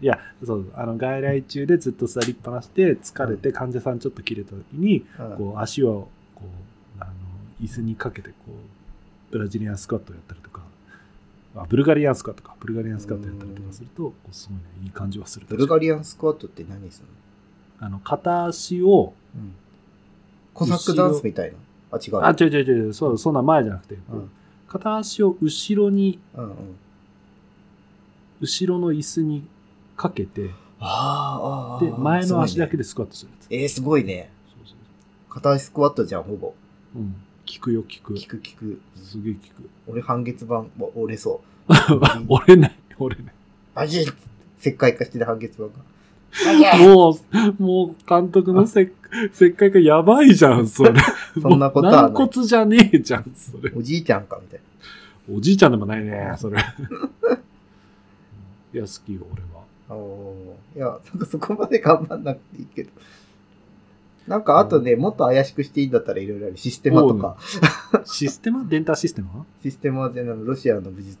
[0.00, 7.12] いや、そう、あの、外来中でずっと座りっぱなしで疲れて患者さんちょっと切れた時に、うん、こう、足を、こう、あの、
[7.60, 10.62] 椅子にかけて、こう、ブラジリアンスクワットをやったりとか、
[11.56, 15.46] あブルガリアンスクワットか、ブルガリアンスクワットやったりとかすると、こうすごい、ね、いい感じはする。
[15.48, 17.06] ブルガリアンスクワットって何する
[17.80, 17.86] の？
[17.86, 19.54] あの、片足を、うん、
[20.52, 21.56] コサックダンスみたいな。
[21.94, 22.16] あ、違う。
[22.18, 24.30] あ、違う違う違う、そう、そんな前じゃなくて、こううん
[24.66, 26.54] 片足を後ろに、うんうん。
[28.40, 29.46] 後ろの椅子に
[29.96, 31.96] かけて、あーあー。
[31.96, 32.78] で、前の足だけで。
[32.78, 33.46] でスクワットするやつ。
[33.50, 34.30] えー、すごいね。
[34.48, 34.76] そうそう
[35.32, 36.54] 片足スクワットじゃん、ほぼ。
[36.92, 37.02] そう。
[37.02, 37.14] うん。
[37.46, 38.14] 効くよ、効く。
[38.14, 38.80] 聞く聞く。
[38.96, 39.70] すげえ効く。
[39.86, 41.72] 俺半月板、お折れそう。
[42.28, 43.34] 折れない、折れない。
[43.74, 44.00] バジ？
[44.00, 44.14] ッ
[44.60, 45.68] 石灰化してる半月板が。
[46.46, 47.16] バジッも
[47.58, 48.90] う、もう、監督のせ
[49.32, 50.92] 石灰がやばいじゃん、それ。
[51.42, 53.72] そんなことはない軟骨じゃねえじゃん、それ。
[53.74, 54.60] おじいちゃんか、みたい
[55.28, 55.36] な。
[55.36, 56.58] おじいちゃんでもないね、それ。
[58.74, 59.64] いや、好きよ、俺は。
[59.96, 62.90] おーいや、なんかそこまで頑張んなくていいけど。
[64.26, 66.56] なんかあとね、もっと怪しくしていいんだったらいろいろある。
[66.56, 67.36] システマとか、
[68.06, 68.64] システマ？
[68.68, 69.44] デンタシステマ？
[69.62, 71.18] システマでロシアの武術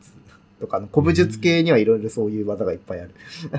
[0.58, 3.10] とかの古武術系にはいろいろそういう技がいっぱいある。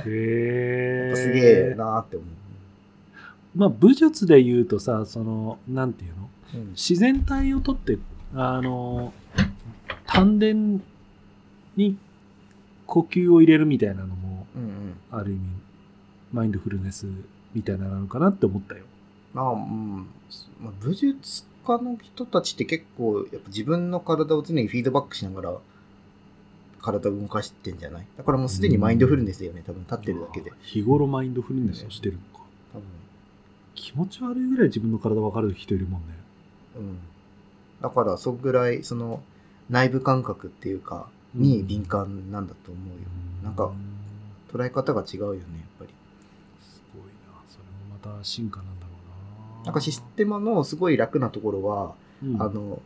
[0.06, 1.16] へえ。
[1.16, 2.28] すげえなーって思う。
[3.56, 6.18] まあ、武術で言うとさ、その、なんていうの？
[6.18, 6.28] うん
[6.72, 7.98] 自然体をとって、
[8.34, 9.14] あの、
[10.06, 10.46] 丹田
[11.76, 11.98] に
[12.86, 14.96] 呼吸を入れるみたいなのも、うんうん。
[15.12, 15.42] ある意味、
[16.32, 17.08] マインドフルネス
[17.54, 18.84] みたいなのかなって思ったよ。
[19.34, 20.08] まあ、うん。
[20.62, 25.58] まあ、武術家の人たちって結構、やっぱ自分の体を常にフィードバックしながら、
[26.82, 28.06] 体を動かしてんじゃない？
[28.16, 30.52] だからもうすでにマインドフルネスだよね、多分立ってるだけで。
[30.62, 32.46] 日頃マインドフルネスをしてるのか。
[32.74, 32.84] 多分。
[33.74, 36.16] 気持ち悪いぐらい自分の体分かる人いるもんね。
[36.76, 36.98] うん。
[37.82, 39.22] だから、そんぐらい、その、
[39.70, 42.94] 内部感覚っていうか、に敏感なんだと思うよ。
[43.44, 43.72] なんか
[44.52, 45.44] 捉え方が違うよね、やっ
[45.80, 45.94] ぱり。
[46.62, 47.42] すごいな。
[47.50, 48.92] それもまた進化なんだろ
[49.58, 49.66] うな。
[49.66, 52.82] なんかシステマのすごい楽なところは、うんあの、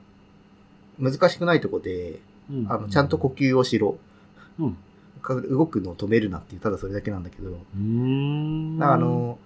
[0.99, 2.19] 難しくないところで、
[2.49, 3.97] うんあの、ちゃんと呼吸をしろ。
[4.59, 4.77] うん。
[5.21, 8.79] か動くのを止めるなっていう、ただそれだけなんだけど、うーん。
[8.79, 9.37] だからあの、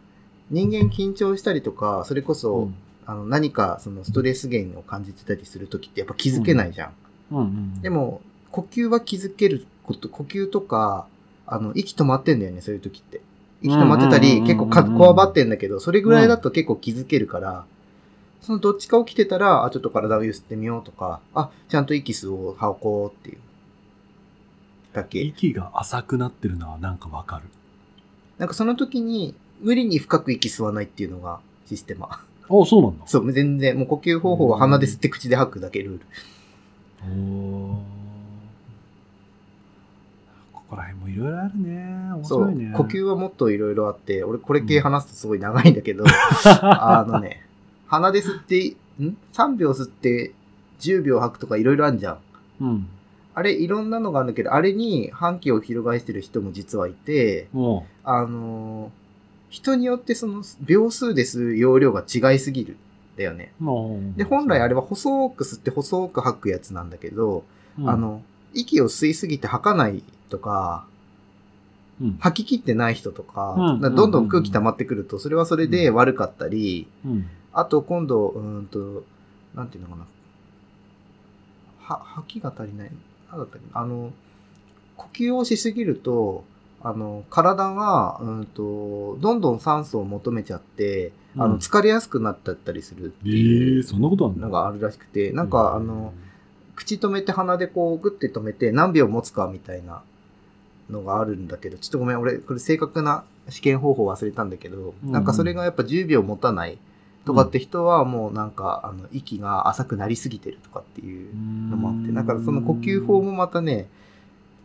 [0.50, 2.76] 人間緊張したりとか、それこそ、うん、
[3.06, 6.94] あの何かそのストレス源を感じてたりするときってやっぱ気づけないじゃん。
[7.32, 7.82] うんうん。
[7.82, 11.08] でも、呼吸は気づけること、呼吸とか、
[11.46, 13.22] あの、息止まってんだよね、そういう時って。
[13.62, 17.66] 息止まってたり、結構かこわばってんだけど、それぐらいだと結構気づけるから、
[18.42, 23.38] そのどっちか起きてたら、あ、ちょっと体を揺すってみようとか、あ、ちゃんと息吸おう、吐こうっていう。
[24.94, 25.22] かけ。
[25.22, 27.46] 息が浅くなってるのはなんかわかる。
[28.38, 32.22] なんかその時に無理に深く息吸わないっていうのがシステマ。
[32.50, 33.08] あ、そうなんだ。
[33.08, 36.06] そう、全然、もう呼吸方法は鼻で吸って口で吐くだけルール。
[37.04, 37.76] おー
[40.54, 42.14] ここら辺もいろいろあるね。
[42.16, 42.74] 面そう、白いね。
[42.76, 46.04] 呼吸はもっといろいろあって、俺これ系話すとすごい長いんだけど、
[46.62, 47.46] あのね、
[47.88, 50.34] 鼻で吸って、ん ?3 秒吸って
[50.80, 52.18] 10秒吐くとかいろいろあるじゃん。
[52.62, 52.88] うん。
[53.36, 59.03] あれいろんなのがあるけど、あれに反旗を翻してる人も実はいて、もあのー
[59.54, 62.76] 人によってその秒数で吸う容量が違いすぎる。
[63.16, 63.54] だよね。
[64.18, 67.44] で、本来あれは細く吸って細く吐くやつなんだけど、
[67.78, 68.24] うん、あの、
[68.56, 70.88] 息を吸いすぎて吐かないとか、
[72.02, 77.28] うん、吐き切ってない人とか、うんどんどん空気溜まってくると、それはそれで悪かったり、うん。
[77.52, 79.04] あと今度、うーんと、
[79.54, 80.08] なんていうのかな。
[81.82, 82.92] は、吐きが足りない？
[83.30, 84.12] なんだったっけあの、
[84.98, 86.44] 呼吸をしすぎると、
[86.84, 94.50] あの、体が、うーんと、どんどん酸素を求めちゃって、あの、うん疲れやすくなっちゃったりするってえいうー、そんなことあるの？
[94.52, 96.14] があるらしくて、なんか、あの、、
[96.76, 100.02] 口止めて鼻でこうグッて止めて何秒持つかみたいな
[100.90, 105.12] のがあるんだけど、ちょっとごめん、俺、これ正確な試験方法忘れたんだけど、うん。
[105.12, 106.78] なんかそれがやっぱ10秒持たない
[107.26, 111.34] とかって人はもうなんか、あの、息が浅くなりすぎてるとかっていう
[111.70, 113.88] のもあって、だからその呼吸法もまたね、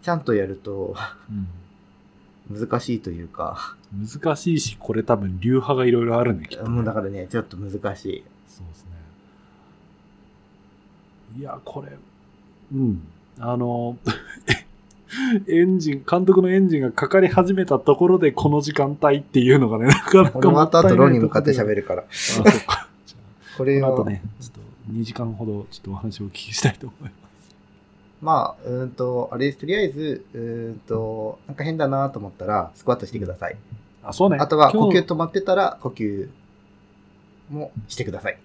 [0.03, 0.95] ちゃんとやると
[1.31, 1.47] うん
[2.51, 8.25] 難しいというか、難しいし、これ多分流派がいろいろあるね、きっとね、もうだからね、ちょっと難しい。
[8.49, 8.91] そうですね。
[11.39, 11.93] いや、これ、
[12.73, 13.03] うん。
[13.39, 13.99] あの、
[15.49, 21.57] エンジン、監督のエンジンがかかり始めたところでこの時間帯っていうのがね、 なかなか俺も後々ローに向かってる。
[21.57, 22.03] 喋るから。
[22.03, 22.89] あ、そっか。
[23.57, 24.61] これをこの後ね、ちょっと
[24.93, 27.28] 2時間ほどちょっとお話をお聞きしたいと思います。
[28.21, 29.59] まあ、うーんと、あれです。
[29.59, 33.57] とりあえず、うーんと、なんか変だなと思ったら、スクワットしてください。
[34.03, 34.39] あ、そうね。
[34.41, 36.29] あとは、呼吸止まってたら、呼吸
[37.51, 38.33] もしてください。
[38.35, 38.41] ね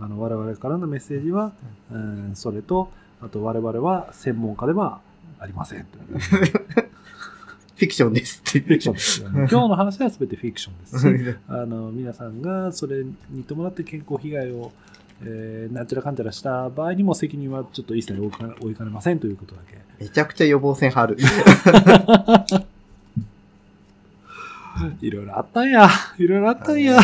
[0.00, 1.52] あの我々からのメッセージは、
[1.90, 5.00] うん、それと、あと我々は専門家では
[5.40, 5.86] ありません。
[7.78, 9.46] フィクションですってフィクションですよね。
[9.50, 10.86] 今日の話は全てフィクションで
[11.32, 11.38] す。
[11.48, 14.72] あの皆さんがそれに伴って健康被害を、
[15.22, 19.78] えーなんちゃらかんちゃらした場合にも責任はちょっと一切負いか負いかねませんということだけ。
[20.02, 21.16] めちゃくちゃ予防線張る。
[25.00, 25.88] いろいろあったんや。
[26.18, 26.98] いろいろあったんや。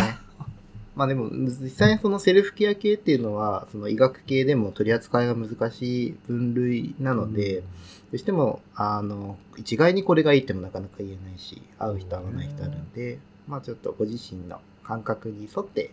[0.95, 7.65] まあでも、実際にそのセルフケア系っていうのは、その医学系でも取り扱いが難しい分類なので、ど
[8.13, 15.91] うしても、あの、一概にこれがいいってもなかなか言えないし、合う人合わない人あるんで、まあちょっとご自身の感覚に沿って、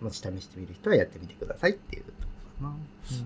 [0.00, 2.18] もし試してみる人はやってみてくださいっていうとこ
[2.62, 2.74] ろか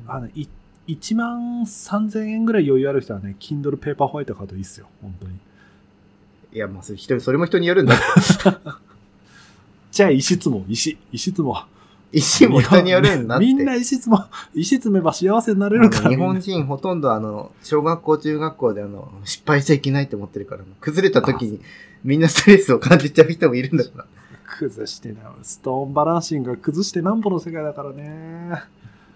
[0.07, 0.15] な。
[0.17, 0.49] あのい
[0.87, 5.39] 1万3000円ぐらい余裕ある人はね、Kindle ペーパーホワイト買うといいっすよ、本当に。
[6.53, 7.97] いや、まあそれ人それも人によるんだ。
[9.91, 11.65] じゃあ、石積もう、石、石積も
[12.13, 13.45] 石も人によるんだって。
[13.45, 16.11] みんな石積もう、石積めば幸せになれるから。
[16.11, 21.61] 日本人ほとんどあの、小学校、中学校であの、失敗しちゃいけないって思ってるから、崩れた時に
[22.05, 24.07] みんなストレスを感じちゃう人もいるんだから。
[24.45, 28.49] な崩してな、ストーンバランシングが崩してなんぼの世界だからね。
[28.51, 28.67] だか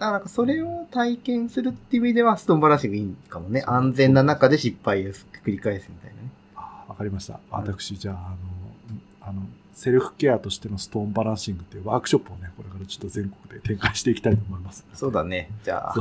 [0.00, 3.62] らなんかそれを体験するっていう意味では、ストーンバランシングいいかもね。
[3.66, 6.30] 安全な中で失敗を繰り返すみたいなね。
[6.56, 7.40] あわかりました。
[7.50, 14.84] 私、じゃあ、あの、あの、セルフケアとしてのストーンバランシングっていうワークショップをね、これからちょっと全国で展開していきたいと思います。
[14.94, 15.50] そうだね。
[15.62, 15.94] じゃあ、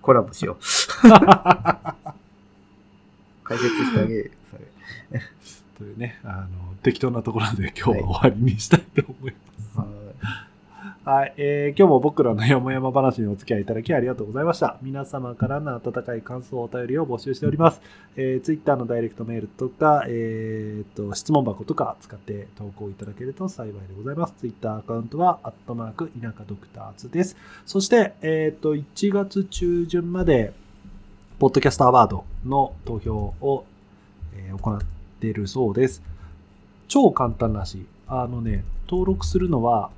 [0.00, 0.56] コラボしよう。
[3.44, 4.32] 解説してあげる。
[4.50, 5.20] それ
[5.78, 9.38] というね、あの、適当なところで今日は終わりにしたいと思いま
[9.74, 9.78] す。
[9.78, 10.04] はい
[11.04, 14.78] はい、えー今日も僕らのよもやま話にお付き合いいただきありがとうございました。
[14.80, 17.82] 皆様からの温かい感想、お便りを募集しております。
[18.16, 24.34] えー、Twitter のダイレクトメールとか、えーと、質問箱とか使って投稿いただけると幸いでございます。
[24.38, 27.36] Twitter アカウントは、アットマーク、田舎ドクターズです。
[27.66, 30.54] そして、えーと、1月中旬まで、
[31.38, 33.66] ポッドキャストアワードの投票を、
[34.36, 34.86] えー行って
[35.26, 36.02] いるそうです。
[36.88, 37.86] 超簡単らしい。
[38.06, 39.90] あのね、登録するのは、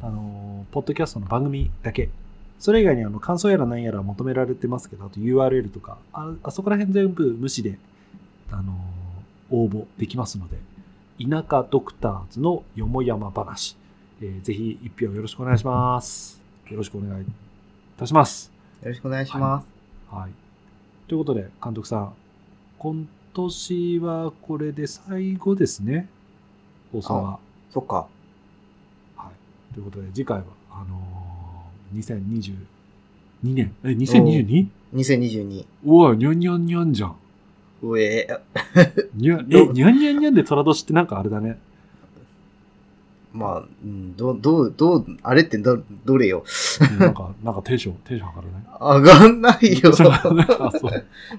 [0.00, 2.10] あの、ポッドキャストの番組だけ。
[2.58, 7.78] それ以外にあの感想やら何やら求められてますけど、あと URL とか、ああそこら辺全部無視で、
[8.50, 8.72] あの、
[9.50, 10.58] 応募できますので、
[11.18, 13.76] 田舎ドクターズのよもやま話、
[14.20, 16.40] えーぜひ一票よろしくお願いします。
[16.70, 17.26] よろしくお願いい
[17.96, 18.52] たします。
[18.82, 19.66] よろしくお願いします。
[20.10, 20.30] はい。
[21.08, 22.14] ということで、監督さん、
[22.78, 26.08] 今年はこれで最後ですね、
[26.92, 27.38] 放送は。
[27.72, 28.06] そっか。
[29.16, 29.74] はい。
[29.74, 32.54] ということで、次回は、あのー、2022
[33.42, 34.68] 年、え、2022?
[34.94, 35.64] 2022。
[35.84, 37.16] うわ、にゃんにゃんにゃんじゃん。
[37.82, 38.28] うえ
[39.14, 41.58] にゃえ、にゃんにゃんにゃんで虎年ってなんかあれだね。
[43.32, 46.44] まあ、うん、ど、どう、どう、あれってど、どれよ？
[46.92, 48.64] うんなんか、なんかテンション、テンション上がるね。
[48.78, 49.90] 上がんないよ。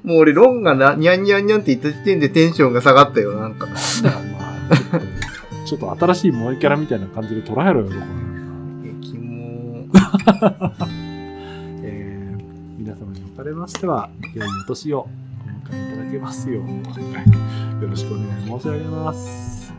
[0.04, 3.68] もう俺、ロンがな、にゃんにゃんにゃんって言った時点でテンションが下がったよ、なんか。
[3.68, 5.08] まあ、ちょっと、
[5.66, 8.06] ちょっと新しい萌えキャラみたいな感じで捉えろよ、どこ
[9.02, 9.86] キモ
[11.84, 12.44] えー
[12.80, 15.08] 皆様におかれましては、良いお年をお
[15.72, 19.74] 迎えいただけますよう、よろしくお願い申し上げます。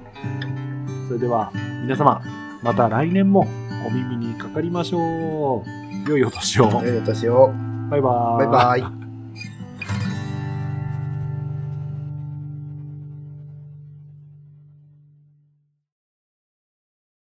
[1.07, 1.53] それでは、
[1.83, 2.23] 皆様、
[2.63, 3.47] また来年も
[3.87, 5.65] お耳にかかりましょ
[6.07, 6.11] う。
[6.11, 6.83] 良いお年を。
[6.83, 7.53] 良いお年を。
[7.91, 8.49] バイバーイ。
[8.49, 9.04] バイバイ。